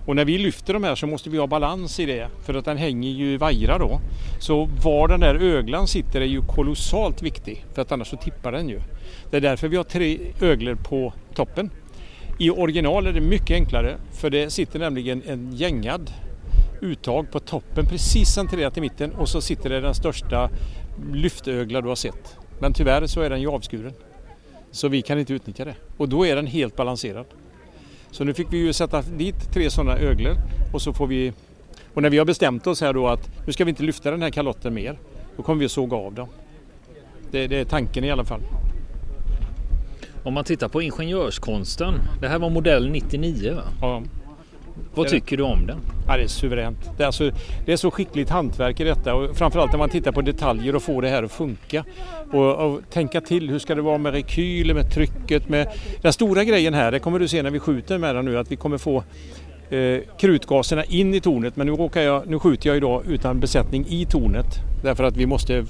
Och 0.07 0.16
när 0.16 0.25
vi 0.25 0.38
lyfter 0.38 0.75
de 0.75 0.85
här 0.85 0.95
så 0.95 1.07
måste 1.07 1.31
vi 1.31 1.38
ha 1.38 1.47
balans 1.47 2.01
i 2.01 2.07
det 2.07 2.29
för 2.45 2.55
att 2.55 2.64
den 2.64 2.77
hänger 2.77 3.11
ju 3.11 3.33
i 3.33 3.37
vajrar 3.37 3.79
då. 3.79 4.01
Så 4.40 4.69
var 4.85 5.09
den 5.09 5.21
där 5.21 5.35
öglan 5.35 5.87
sitter 5.87 6.21
är 6.21 6.25
ju 6.27 6.43
kolossalt 6.43 7.23
viktig 7.23 7.64
för 7.75 7.83
att 7.83 7.93
annars 7.93 8.09
så 8.09 8.16
tippar 8.16 8.53
den 8.53 8.69
ju. 8.69 8.81
Det 9.31 9.37
är 9.37 9.40
därför 9.40 9.69
vi 9.69 9.77
har 9.77 9.85
tre 9.85 10.19
öglor 10.40 10.75
på 10.75 11.12
toppen. 11.35 11.71
I 12.38 12.51
original 12.51 13.07
är 13.07 13.12
det 13.12 13.21
mycket 13.21 13.51
enklare 13.51 13.97
för 14.12 14.31
det 14.31 14.51
sitter 14.51 14.79
nämligen 14.79 15.23
en 15.27 15.53
gängad 15.53 16.12
uttag 16.81 17.31
på 17.31 17.40
toppen 17.40 17.87
precis 17.87 18.29
centrerat 18.29 18.77
i 18.77 18.81
mitten 18.81 19.12
och 19.12 19.29
så 19.29 19.40
sitter 19.40 19.71
det 19.71 19.81
den 19.81 19.95
största 19.95 20.51
lyftögla 21.12 21.81
du 21.81 21.88
har 21.88 21.95
sett. 21.95 22.37
Men 22.61 22.73
tyvärr 22.73 23.07
så 23.07 23.21
är 23.21 23.31
den 23.31 23.40
ju 23.40 23.49
avskuren. 23.49 23.93
Så 24.71 24.88
vi 24.88 25.03
kan 25.03 25.19
inte 25.19 25.33
utnyttja 25.33 25.64
det 25.64 25.75
och 25.97 26.09
då 26.09 26.27
är 26.27 26.37
den 26.37 26.47
helt 26.47 26.77
balanserad. 26.77 27.27
Så 28.11 28.25
nu 28.25 28.35
fick 28.35 28.46
vi 28.51 28.59
ju 28.59 28.73
sätta 28.73 29.03
dit 29.03 29.53
tre 29.53 29.70
sådana 29.70 29.99
öglor 29.99 30.37
och 30.73 30.83
så 30.83 30.92
får 30.92 31.07
vi 31.07 31.33
och 31.94 32.03
när 32.03 32.11
vi 32.11 32.18
har 32.18 32.25
bestämt 32.25 32.66
oss 32.66 32.81
här 32.81 32.92
då 32.92 33.09
att 33.09 33.31
nu 33.46 33.53
ska 33.53 33.64
vi 33.64 33.70
inte 33.70 33.83
lyfta 33.83 34.11
den 34.11 34.23
här 34.23 34.31
kalotten 34.31 34.75
mer. 34.75 34.99
Då 35.37 35.42
kommer 35.42 35.59
vi 35.61 35.64
att 35.64 35.73
såga 35.73 35.96
av 35.96 36.14
dem. 36.14 36.29
Det, 37.31 37.46
det 37.46 37.57
är 37.57 37.64
tanken 37.64 38.05
i 38.05 38.11
alla 38.11 38.25
fall. 38.25 38.40
Om 40.23 40.35
man 40.35 40.44
tittar 40.44 40.68
på 40.68 40.83
ingenjörskonsten. 40.83 41.94
Det 42.20 42.29
här 42.29 42.38
var 42.38 42.51
modell 42.51 42.90
99 42.90 43.55
va? 43.55 43.62
Ja. 43.81 44.03
Vad 44.95 45.09
tycker 45.09 45.37
du 45.37 45.43
om 45.43 45.66
den? 45.66 45.79
Ja, 46.09 46.16
det 46.16 46.23
är 46.23 46.27
suveränt. 46.27 46.90
Det 46.97 47.03
är, 47.03 47.07
alltså, 47.07 47.31
det 47.66 47.73
är 47.73 47.77
så 47.77 47.90
skickligt 47.90 48.31
hantverk 48.31 48.81
i 48.81 48.85
detta 48.85 49.14
och 49.14 49.37
framförallt 49.37 49.73
när 49.73 49.79
man 49.79 49.88
tittar 49.88 50.12
på 50.12 50.21
detaljer 50.21 50.77
och 50.77 50.83
får 50.83 51.03
det 51.03 51.09
här 51.09 51.23
att 51.23 51.33
funka. 51.33 51.85
Och, 52.33 52.55
och 52.55 52.81
tänka 52.90 53.21
till 53.21 53.51
hur 53.51 53.59
ska 53.59 53.75
det 53.75 53.83
vara 53.83 53.99
med 53.99 54.12
rekyl, 54.12 54.75
med 54.75 54.90
trycket, 54.90 55.49
med 55.49 55.69
den 56.03 56.12
stora 56.12 56.45
grejen 56.45 56.75
här, 56.75 56.93
det 56.93 56.99
kommer 56.99 57.19
du 57.19 57.29
se 57.29 57.43
när 57.43 57.51
vi 57.51 57.59
skjuter 57.59 57.99
med 57.99 58.14
den 58.14 58.25
nu, 58.25 58.38
att 58.38 58.53
vi 58.53 58.57
kommer 58.57 58.79
få 58.79 59.05
eh, 59.71 60.01
krutgaserna 60.19 60.85
in 60.85 61.14
i 61.14 61.21
tornet 61.21 61.57
men 61.57 61.66
nu, 61.66 61.73
råkar 61.73 62.01
jag, 62.03 62.27
nu 62.27 62.38
skjuter 62.38 62.69
jag 62.69 62.77
idag 62.77 63.03
utan 63.09 63.40
besättning 63.40 63.87
i 63.88 64.07
tornet 64.07 64.47
därför 64.83 65.05
att 65.05 65.16
vi 65.16 65.27
måste, 65.27 65.57
eh, 65.57 65.64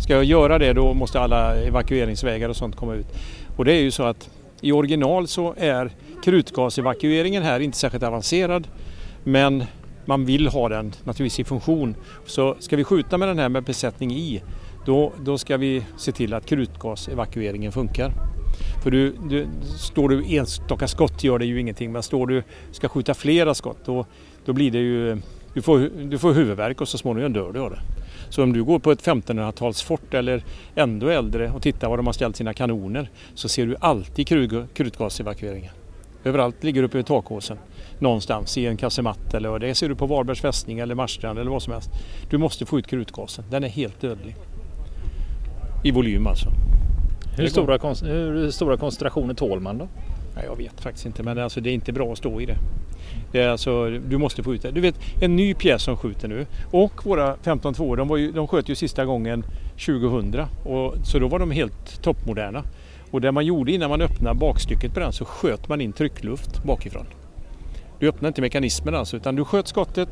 ska 0.00 0.12
jag 0.12 0.24
göra 0.24 0.58
det 0.58 0.72
då 0.72 0.94
måste 0.94 1.20
alla 1.20 1.56
evakueringsvägar 1.56 2.48
och 2.48 2.56
sånt 2.56 2.76
komma 2.76 2.94
ut. 2.94 3.06
Och 3.56 3.64
det 3.64 3.72
är 3.72 3.80
ju 3.80 3.90
så 3.90 4.02
att 4.02 4.30
i 4.60 4.72
original 4.72 5.28
så 5.28 5.54
är 5.56 5.90
krutgasevakueringen 6.24 7.42
här 7.42 7.60
inte 7.60 7.78
särskilt 7.78 8.04
avancerad 8.04 8.68
Men 9.24 9.64
man 10.04 10.24
vill 10.24 10.48
ha 10.48 10.68
den 10.68 10.92
naturligtvis 11.04 11.40
i 11.40 11.44
funktion. 11.44 11.94
Så 12.26 12.56
ska 12.58 12.76
vi 12.76 12.84
skjuta 12.84 13.18
med 13.18 13.28
den 13.28 13.38
här 13.38 13.48
med 13.48 13.64
besättning 13.64 14.12
i 14.12 14.42
då, 14.86 15.12
då 15.24 15.38
ska 15.38 15.56
vi 15.56 15.84
se 15.96 16.12
till 16.12 16.34
att 16.34 16.46
krutgasevakueringen 16.46 17.72
funkar. 17.72 18.12
För 18.82 18.90
du, 18.90 19.16
du, 19.30 19.46
står 19.78 20.08
du 20.08 20.36
enstaka 20.36 20.88
skott 20.88 21.24
gör 21.24 21.38
det 21.38 21.46
ju 21.46 21.60
ingenting 21.60 21.92
men 21.92 22.02
står 22.02 22.26
du 22.26 22.42
ska 22.72 22.88
skjuta 22.88 23.14
flera 23.14 23.54
skott 23.54 23.78
då, 23.84 24.06
då 24.44 24.52
blir 24.52 24.70
det 24.70 24.78
ju 24.78 25.18
du 25.58 25.62
får, 25.62 25.90
du 26.04 26.18
får 26.18 26.32
huvudvärk 26.32 26.80
och 26.80 26.88
så 26.88 26.98
småningom 26.98 27.32
dör 27.32 27.52
du 27.52 27.60
av 27.60 27.70
det. 27.70 27.80
Så 28.28 28.42
om 28.42 28.52
du 28.52 28.64
går 28.64 28.78
på 28.78 28.92
ett 28.92 29.02
1500-talsfort 29.02 30.14
eller 30.14 30.44
ändå 30.74 31.08
äldre 31.08 31.50
och 31.50 31.62
tittar 31.62 31.88
var 31.88 31.96
de 31.96 32.06
har 32.06 32.12
ställt 32.12 32.36
sina 32.36 32.54
kanoner 32.54 33.10
så 33.34 33.48
ser 33.48 33.66
du 33.66 33.76
alltid 33.80 34.28
krutgasevakueringen. 34.74 35.70
Överallt 36.24 36.64
ligger 36.64 36.82
uppe 36.82 36.98
i 36.98 37.02
takåsen 37.02 37.58
någonstans 37.98 38.58
i 38.58 38.66
en 38.66 38.76
kasematt 38.76 39.34
eller 39.34 39.58
det 39.58 39.74
ser 39.74 39.88
du 39.88 39.94
på 39.94 40.06
Varbergs 40.06 40.40
fästning 40.40 40.78
eller 40.78 40.94
Marstrand 40.94 41.38
eller 41.38 41.50
vad 41.50 41.62
som 41.62 41.72
helst. 41.72 41.90
Du 42.30 42.38
måste 42.38 42.66
få 42.66 42.78
ut 42.78 42.86
krutgasen. 42.86 43.44
Den 43.50 43.64
är 43.64 43.68
helt 43.68 44.00
dödlig. 44.00 44.36
I 45.84 45.90
volym 45.90 46.26
alltså. 46.26 46.48
Hur 47.36 47.46
stora, 47.46 47.78
hur 48.12 48.50
stora 48.50 48.76
koncentrationer 48.76 49.34
tål 49.34 49.60
man 49.60 49.78
då? 49.78 49.88
Ja, 50.38 50.44
jag 50.44 50.56
vet 50.56 50.80
faktiskt 50.80 51.06
inte 51.06 51.22
men 51.22 51.38
alltså, 51.38 51.60
det 51.60 51.70
är 51.70 51.74
inte 51.74 51.92
bra 51.92 52.12
att 52.12 52.18
stå 52.18 52.40
i 52.40 52.46
det. 52.46 52.56
det 53.32 53.40
är 53.40 53.48
alltså, 53.48 53.90
du 53.90 54.18
måste 54.18 54.42
få 54.42 54.54
ut 54.54 54.62
det. 54.62 54.70
Du 54.70 54.80
vet 54.80 54.94
en 55.20 55.36
ny 55.36 55.54
pjäs 55.54 55.82
som 55.82 55.96
skjuter 55.96 56.28
nu 56.28 56.46
och 56.70 57.06
våra 57.06 57.36
15-2 57.36 57.96
de, 57.96 58.32
de 58.34 58.48
sköt 58.48 58.68
ju 58.68 58.74
sista 58.74 59.04
gången 59.04 59.44
2000 59.86 60.40
och, 60.64 60.94
så 61.04 61.18
då 61.18 61.28
var 61.28 61.38
de 61.38 61.50
helt 61.50 62.02
toppmoderna. 62.02 62.64
Och 63.10 63.20
det 63.20 63.32
man 63.32 63.46
gjorde 63.46 63.72
innan 63.72 63.90
man 63.90 64.00
öppnade 64.00 64.38
bakstycket 64.38 64.94
på 64.94 65.00
den 65.00 65.12
så 65.12 65.24
sköt 65.24 65.68
man 65.68 65.80
in 65.80 65.92
tryckluft 65.92 66.64
bakifrån. 66.64 67.06
Du 67.98 68.08
öppnade 68.08 68.28
inte 68.28 68.40
mekanismen 68.40 68.94
alltså 68.94 69.16
utan 69.16 69.36
du 69.36 69.44
sköt 69.44 69.68
skottet, 69.68 70.08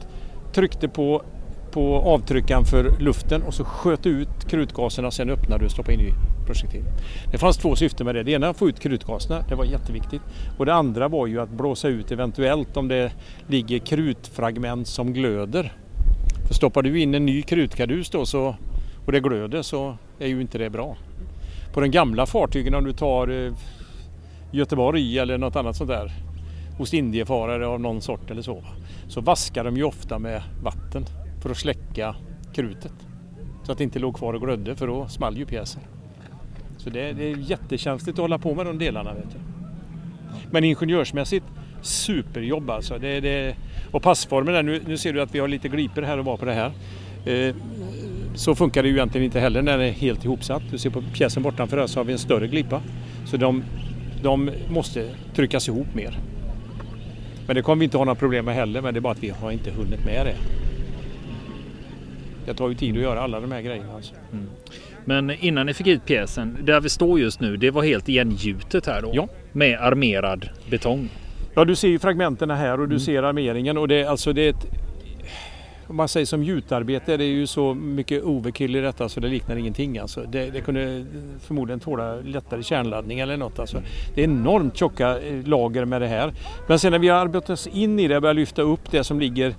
tryckte 0.52 0.88
på, 0.88 1.22
på 1.70 1.96
avtryckaren 1.96 2.64
för 2.64 2.90
luften 2.98 3.42
och 3.42 3.54
så 3.54 3.64
sköt 3.64 4.02
du 4.02 4.10
ut 4.10 4.48
krutgaserna 4.48 5.10
sen 5.10 5.30
öppnade 5.30 5.58
du 5.58 5.66
och 5.66 5.72
stoppade 5.72 5.94
in 5.94 6.00
i 6.00 6.12
projektil. 6.46 6.84
Det 7.32 7.38
fanns 7.38 7.56
två 7.56 7.76
syften 7.76 8.06
med 8.06 8.14
det. 8.14 8.22
Det 8.22 8.32
ena 8.32 8.46
var 8.46 8.50
att 8.50 8.56
få 8.56 8.68
ut 8.68 8.80
krutgaserna, 8.80 9.44
det 9.48 9.54
var 9.54 9.64
jätteviktigt. 9.64 10.22
Och 10.58 10.66
det 10.66 10.74
andra 10.74 11.08
var 11.08 11.26
ju 11.26 11.40
att 11.40 11.50
blåsa 11.50 11.88
ut 11.88 12.12
eventuellt 12.12 12.76
om 12.76 12.88
det 12.88 13.12
ligger 13.46 13.78
krutfragment 13.78 14.88
som 14.88 15.12
glöder. 15.12 15.72
För 16.46 16.54
stoppar 16.54 16.82
du 16.82 17.00
in 17.00 17.14
en 17.14 17.26
ny 17.26 17.42
krutkadus 17.42 18.10
då 18.10 18.26
så, 18.26 18.56
och 19.06 19.12
det 19.12 19.20
glöder 19.20 19.62
så 19.62 19.96
är 20.18 20.26
ju 20.26 20.40
inte 20.40 20.58
det 20.58 20.70
bra. 20.70 20.96
På 21.74 21.80
de 21.80 21.90
gamla 21.90 22.26
fartygen 22.26 22.74
om 22.74 22.84
du 22.84 22.92
tar 22.92 23.28
eh, 23.28 23.52
Göteborg 24.50 25.18
eller 25.18 25.38
något 25.38 25.56
annat 25.56 25.76
sånt 25.76 25.90
där 25.90 26.12
ostindiefarare 26.78 27.66
av 27.66 27.80
någon 27.80 28.00
sort 28.00 28.30
eller 28.30 28.42
så. 28.42 28.64
Så 29.08 29.20
vaskar 29.20 29.64
de 29.64 29.76
ju 29.76 29.84
ofta 29.84 30.18
med 30.18 30.42
vatten 30.62 31.04
för 31.42 31.50
att 31.50 31.56
släcka 31.56 32.16
krutet. 32.54 32.92
Så 33.62 33.72
att 33.72 33.78
det 33.78 33.84
inte 33.84 33.98
låg 33.98 34.16
kvar 34.16 34.34
och 34.34 34.40
glödde 34.40 34.76
för 34.76 34.86
då 34.86 35.08
small 35.08 35.36
ju 35.36 35.46
pjäsen. 35.46 35.82
Så 36.86 36.90
det, 36.90 37.12
det, 37.12 37.24
är 37.24 37.36
jättekänsligt 37.36 38.18
att 38.18 38.22
hålla 38.22 38.38
på 38.38 38.54
med 38.54 38.66
de 38.66 38.78
delarna. 38.78 39.14
Vet 39.14 39.30
du. 39.30 39.38
Men 40.50 40.64
ingenjörsmässigt 40.64 41.44
superjobb 41.82 42.70
alltså. 42.70 42.98
Det, 42.98 43.20
det, 43.20 43.56
och 43.90 44.02
passformen 44.02 44.54
där, 44.54 44.62
nu, 44.62 44.80
nu 44.86 44.96
ser 44.96 45.12
du 45.12 45.22
att 45.22 45.34
vi 45.34 45.38
har 45.38 45.48
lite 45.48 45.68
gliper 45.68 46.02
här 46.02 46.18
och 46.18 46.24
var 46.24 46.36
på 46.36 46.44
det 46.44 46.52
här. 46.52 46.72
Eh, 47.24 47.54
så 48.34 48.54
funkar 48.54 48.82
det 48.82 48.88
ju 48.88 48.94
egentligen 48.94 49.24
inte 49.24 49.40
heller 49.40 49.62
när 49.62 49.78
det 49.78 49.84
är 49.84 49.92
helt 49.92 50.24
ihopsatt. 50.24 50.62
Du 50.70 50.78
ser 50.78 50.90
på 50.90 51.02
pjäsen 51.14 51.42
bortanför 51.42 51.78
här 51.78 51.86
så 51.86 52.00
har 52.00 52.04
vi 52.04 52.12
en 52.12 52.18
större 52.18 52.46
glipa. 52.46 52.82
Så 53.24 53.36
de, 53.36 53.64
de 54.22 54.50
måste 54.68 55.10
tryckas 55.34 55.68
ihop 55.68 55.94
mer. 55.94 56.18
Men 57.46 57.56
det 57.56 57.62
kommer 57.62 57.80
vi 57.80 57.84
inte 57.84 57.96
ha 57.96 58.04
några 58.04 58.18
problem 58.18 58.44
med 58.44 58.54
heller, 58.54 58.82
men 58.82 58.94
det 58.94 58.98
är 58.98 59.02
bara 59.02 59.12
att 59.12 59.22
vi 59.22 59.28
har 59.28 59.50
inte 59.50 59.70
hunnit 59.70 60.04
med 60.04 60.26
det. 60.26 60.36
Det 62.46 62.54
tar 62.54 62.68
ju 62.68 62.74
tid 62.74 62.96
att 62.96 63.02
göra 63.02 63.20
alla 63.20 63.40
de 63.40 63.52
här 63.52 63.60
grejerna. 63.60 63.92
Alltså. 63.94 64.14
Mm. 64.32 64.46
Men 65.04 65.30
innan 65.30 65.66
ni 65.66 65.74
fick 65.74 65.86
ut 65.86 66.04
pjäsen, 66.04 66.58
där 66.62 66.80
vi 66.80 66.88
står 66.88 67.20
just 67.20 67.40
nu, 67.40 67.56
det 67.56 67.70
var 67.70 67.82
helt 67.82 68.08
igengjutet 68.08 68.86
här 68.86 69.02
då? 69.02 69.10
Ja. 69.14 69.28
Med 69.52 69.78
armerad 69.80 70.48
betong? 70.70 71.08
Ja, 71.54 71.64
du 71.64 71.76
ser 71.76 71.88
ju 71.88 71.98
fragmenten 71.98 72.50
här 72.50 72.72
och 72.72 72.88
du 72.88 72.94
mm. 72.94 73.00
ser 73.00 73.22
armeringen 73.22 73.78
och 73.78 73.88
det, 73.88 74.04
alltså 74.04 74.32
det 74.32 74.42
är 74.42 74.50
ett 74.50 74.66
om 75.88 75.96
man 75.96 76.08
säger 76.08 76.26
som 76.26 76.42
gjutarbete, 76.42 77.16
det 77.16 77.24
är 77.24 77.28
ju 77.28 77.46
så 77.46 77.74
mycket 77.74 78.22
overkill 78.24 78.76
i 78.76 78.80
detta 78.80 79.08
så 79.08 79.20
det 79.20 79.28
liknar 79.28 79.56
ingenting. 79.56 79.98
Alltså. 79.98 80.20
Det, 80.20 80.50
det 80.50 80.60
kunde 80.60 81.04
förmodligen 81.40 81.80
tåla 81.80 82.14
lättare 82.14 82.62
kärnladdning 82.62 83.20
eller 83.20 83.36
något. 83.36 83.58
Alltså. 83.58 83.82
Det 84.14 84.20
är 84.20 84.24
enormt 84.24 84.76
tjocka 84.76 85.20
eh, 85.20 85.44
lager 85.44 85.84
med 85.84 86.00
det 86.00 86.08
här. 86.08 86.32
Men 86.68 86.78
sen 86.78 86.92
när 86.92 86.98
vi 86.98 87.08
har 87.08 87.18
arbetat 87.18 87.50
oss 87.50 87.66
in 87.66 87.98
i 87.98 88.08
det 88.08 88.16
och 88.16 88.22
börjat 88.22 88.36
lyfta 88.36 88.62
upp 88.62 88.90
det 88.90 89.04
som 89.04 89.20
ligger 89.20 89.54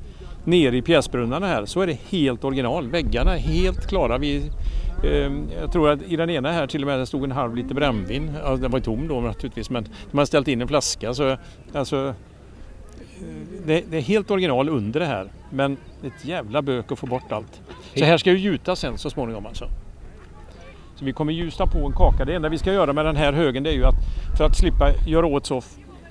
nere 0.48 0.78
i 0.78 0.82
pjäsbrunnarna 0.82 1.48
här 1.48 1.66
så 1.66 1.82
är 1.82 1.88
det 1.88 1.98
helt 2.10 2.44
original. 2.44 2.88
Väggarna 2.88 3.36
är 3.36 3.40
helt 3.40 3.88
klara. 3.88 4.18
Vi, 4.18 4.52
eh, 5.04 5.32
jag 5.62 5.72
tror 5.72 5.90
att 5.90 6.02
i 6.02 6.16
den 6.16 6.30
ena 6.30 6.52
här 6.52 6.68
till 6.68 6.84
och 6.84 6.88
med 6.88 7.08
stod 7.08 7.24
en 7.24 7.32
halv 7.32 7.56
liter 7.56 7.76
brännvin. 7.76 8.32
Alltså, 8.44 8.62
den 8.62 8.72
var 8.72 8.80
tom 8.80 9.08
då 9.08 9.22
naturligtvis 9.22 9.70
men 9.70 9.88
de 10.12 10.18
har 10.18 10.26
ställt 10.26 10.48
in 10.48 10.62
en 10.62 10.68
flaska. 10.68 11.14
Så, 11.14 11.38
alltså, 11.74 12.14
det, 13.66 13.84
det, 13.92 13.98
är 13.98 14.02
helt 14.02 14.32
original 14.32 14.70
under 14.70 15.00
det 15.00 15.06
här 15.06 15.28
men 15.50 15.78
ett 16.04 16.26
jävla 16.26 16.62
bök 16.62 16.92
att 16.92 17.00
få 17.00 17.08
bort 17.08 17.32
allt. 17.32 17.62
Så 17.96 18.06
här 18.06 18.18
ska 18.18 18.32
ju 18.32 18.38
gjutas 18.38 18.80
sen 18.80 18.98
så 18.98 19.10
småningom 19.10 19.46
alltså. 19.46 19.70
Så 20.96 21.06
vi 21.06 21.14
kommer 21.14 21.34
ljusa 21.34 21.66
på 21.66 21.78
en 21.78 21.94
kaka. 21.94 22.26
Det 22.26 22.36
enda 22.36 22.50
vi 22.50 22.58
ska 22.58 22.74
göra 22.74 22.94
med 22.94 23.06
den 23.06 23.16
här 23.16 23.34
högen 23.34 23.64
det 23.64 23.70
är 23.70 23.74
ju 23.74 23.86
att 23.86 23.96
för 24.38 24.44
att 24.44 24.58
slippa 24.58 24.92
göra 25.08 25.26
åt 25.26 25.46
så 25.46 25.62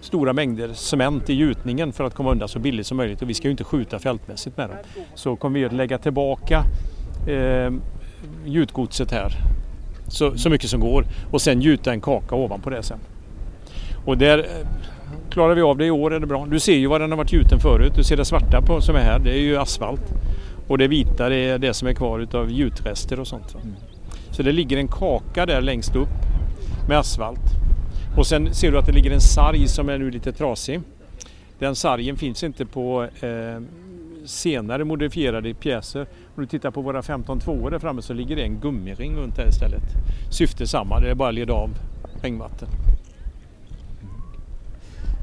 stora 0.07 0.33
mängder 0.33 0.73
cement 0.73 1.31
i 1.31 1.35
gjutningen 1.35 1.93
för 1.93 2.05
att 2.05 2.15
komma 2.15 2.31
undan 2.31 2.49
så 2.49 2.59
billigt 2.59 2.87
som 2.87 2.97
möjligt 2.97 3.23
och 3.23 3.31
vi 3.31 3.35
ska 3.35 3.49
ju 3.49 3.51
inte 3.51 3.65
skjuta 3.65 3.99
fältmässigt 3.99 4.57
med 4.57 4.69
dem. 4.71 4.79
Så 5.15 5.37
kommer 5.37 5.59
vi 5.59 5.67
att 5.67 5.73
lägga 5.73 5.99
tillbaka 5.99 6.65
eh, 7.29 7.73
gjutgodset 8.45 9.11
här 9.11 9.33
så, 10.09 10.39
så 10.39 10.51
mycket 10.51 10.71
som 10.71 10.81
går 10.81 11.05
och 11.31 11.43
sen 11.43 11.61
gjuta 11.61 11.93
en 11.93 12.01
kaka 12.01 12.35
ovanpå 12.35 12.71
det 12.71 12.83
sen. 12.83 12.99
Och 14.05 14.19
där 14.19 14.39
eh, 14.39 14.69
Klarar 15.31 15.55
vi 15.55 15.63
av 15.63 15.79
det 15.79 15.87
i 15.87 15.91
år 15.91 16.15
är 16.15 16.21
det 16.21 16.27
bra. 16.27 16.47
Du 16.47 16.61
ser 16.61 16.77
ju 16.77 16.87
vad 16.87 17.01
den 17.01 17.11
har 17.11 17.19
varit 17.19 17.33
gjuten 17.33 17.61
förut. 17.61 17.93
Du 17.97 18.05
ser 18.05 18.17
det 18.17 18.25
svarta 18.25 18.63
på, 18.63 18.81
som 18.81 18.97
är 18.97 19.01
här, 19.01 19.19
det 19.19 19.31
är 19.31 19.41
ju 19.41 19.57
asfalt. 19.57 20.15
Och 20.69 20.79
det 20.79 20.89
vita 20.89 21.29
det 21.29 21.37
är 21.37 21.59
det 21.59 21.75
som 21.75 21.89
är 21.89 21.93
kvar 21.93 22.19
utav 22.19 22.51
gjutrester 22.51 23.21
och 23.21 23.27
sånt. 23.27 23.55
Mm. 23.55 23.75
Så 24.31 24.43
det 24.43 24.53
ligger 24.53 24.77
en 24.77 24.89
kaka 24.89 25.47
där 25.47 25.61
längst 25.61 25.97
upp 25.97 26.09
med 26.89 26.99
asfalt. 26.99 27.41
Och 28.17 28.27
sen 28.27 28.55
ser 28.55 28.73
du 28.73 28.79
att 28.79 28.87
det 28.87 28.93
ligger 28.93 29.11
en 29.11 29.21
sarg 29.21 29.69
som 29.69 29.89
är 29.89 29.99
nu 29.99 30.11
lite 30.11 30.33
trasig. 30.33 30.81
Den 31.59 31.77
sargen 31.77 32.17
finns 32.17 32.43
inte 32.43 32.67
på 32.67 33.09
eh, 33.21 33.61
senare 34.25 34.85
modifierade 34.85 35.55
pjäser. 35.55 36.07
Om 36.35 36.43
du 36.43 36.47
tittar 36.47 36.71
på 36.71 36.81
våra 36.81 37.01
15-2 37.01 37.71
där 37.71 37.79
framme 37.79 38.03
så 38.03 38.13
ligger 38.13 38.37
det 38.37 38.43
en 38.43 38.61
gummiring 38.61 39.17
runt 39.17 39.37
där 39.37 39.49
istället. 39.49 39.83
Syftet 40.31 40.71
samma, 40.71 41.01
det 41.01 41.11
är 41.11 41.15
bara 41.15 41.29
att 41.29 41.35
leda 41.35 41.53
av 41.53 41.71
regnvatten. 42.23 42.69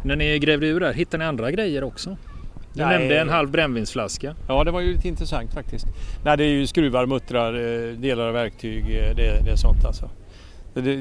När 0.06 0.16
ni 0.16 0.40
grävde 0.40 0.68
ur 0.68 0.80
där, 0.80 0.94
hittade 0.94 1.24
ni 1.24 1.28
andra 1.28 1.52
grejer 1.52 1.84
också? 1.84 2.18
Du 2.74 2.84
Nej. 2.84 3.00
nämnde 3.00 3.20
en 3.20 3.30
halv 3.30 3.52
brännvinsflaska. 3.52 4.36
Ja, 4.48 4.64
det 4.64 4.72
var 4.72 4.82
ju 4.82 4.94
lite 4.94 5.08
intressant 5.08 5.54
faktiskt. 5.54 5.86
Nej, 6.24 6.38
det 6.38 6.44
är 6.44 6.48
ju 6.48 6.68
skruvar, 6.68 7.06
muttrar, 7.06 7.54
eh, 7.54 7.94
delar 7.98 8.28
av 8.28 8.34
verktyg, 8.34 8.84
eh, 8.84 9.16
det, 9.16 9.44
det 9.46 9.52
är 9.52 9.56
sånt 9.56 9.86
alltså. 9.86 10.10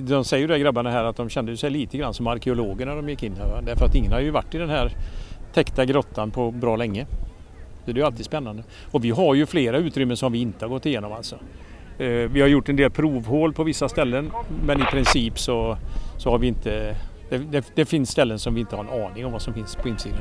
De 0.03 0.25
säger 0.25 0.41
ju 0.41 0.47
det 0.47 0.59
grabbarna 0.59 0.91
här 0.91 1.05
att 1.05 1.17
de 1.17 1.29
kände 1.29 1.57
sig 1.57 1.71
lite 1.71 1.99
grann 1.99 2.15
som 2.15 2.27
arkeologer 2.27 2.87
när 2.87 2.97
de 2.97 3.09
gick 3.09 3.23
in 3.23 3.37
här. 3.37 3.63
Därför 3.63 3.85
att 3.85 3.95
ingen 3.95 4.13
har 4.13 4.21
ju 4.21 4.31
varit 4.31 4.55
i 4.55 4.59
den 4.59 4.71
här 4.71 4.93
täckta 5.53 5.85
grottan 5.85 6.31
på 6.31 6.51
bra 6.51 6.77
länge. 6.77 7.07
Det 7.85 7.91
är 7.91 7.97
ju 7.97 8.03
alltid 8.03 8.25
spännande. 8.25 8.63
Och 8.91 9.05
vi 9.05 9.11
har 9.11 9.35
ju 9.35 9.47
flera 9.47 9.77
utrymmen 9.77 10.17
som 10.17 10.33
vi 10.33 10.39
inte 10.39 10.65
har 10.65 10.71
gått 10.71 10.87
igenom 10.87 11.13
alltså. 11.13 11.37
Eh, 11.99 12.09
vi 12.09 12.41
har 12.41 12.49
gjort 12.49 12.69
en 12.69 12.77
del 12.77 12.91
provhål 12.91 13.53
på 13.53 13.65
vissa 13.65 13.89
ställen 13.89 14.31
men 14.65 14.83
i 14.83 14.85
princip 14.85 15.39
så, 15.39 15.77
så 16.19 16.31
har 16.31 16.39
vi 16.39 16.47
inte 16.47 16.97
det, 17.31 17.39
det, 17.39 17.65
det, 17.75 17.85
finns 17.85 18.11
ställen 18.11 18.39
som 18.39 18.55
vi 18.55 18.61
inte 18.61 18.77
har 18.77 18.85
en 18.85 19.05
aning 19.05 19.27
om 19.27 19.33
vad 19.33 19.43
som 19.43 19.55
finns 19.55 19.77
på 19.77 19.89
insidan. 19.89 20.21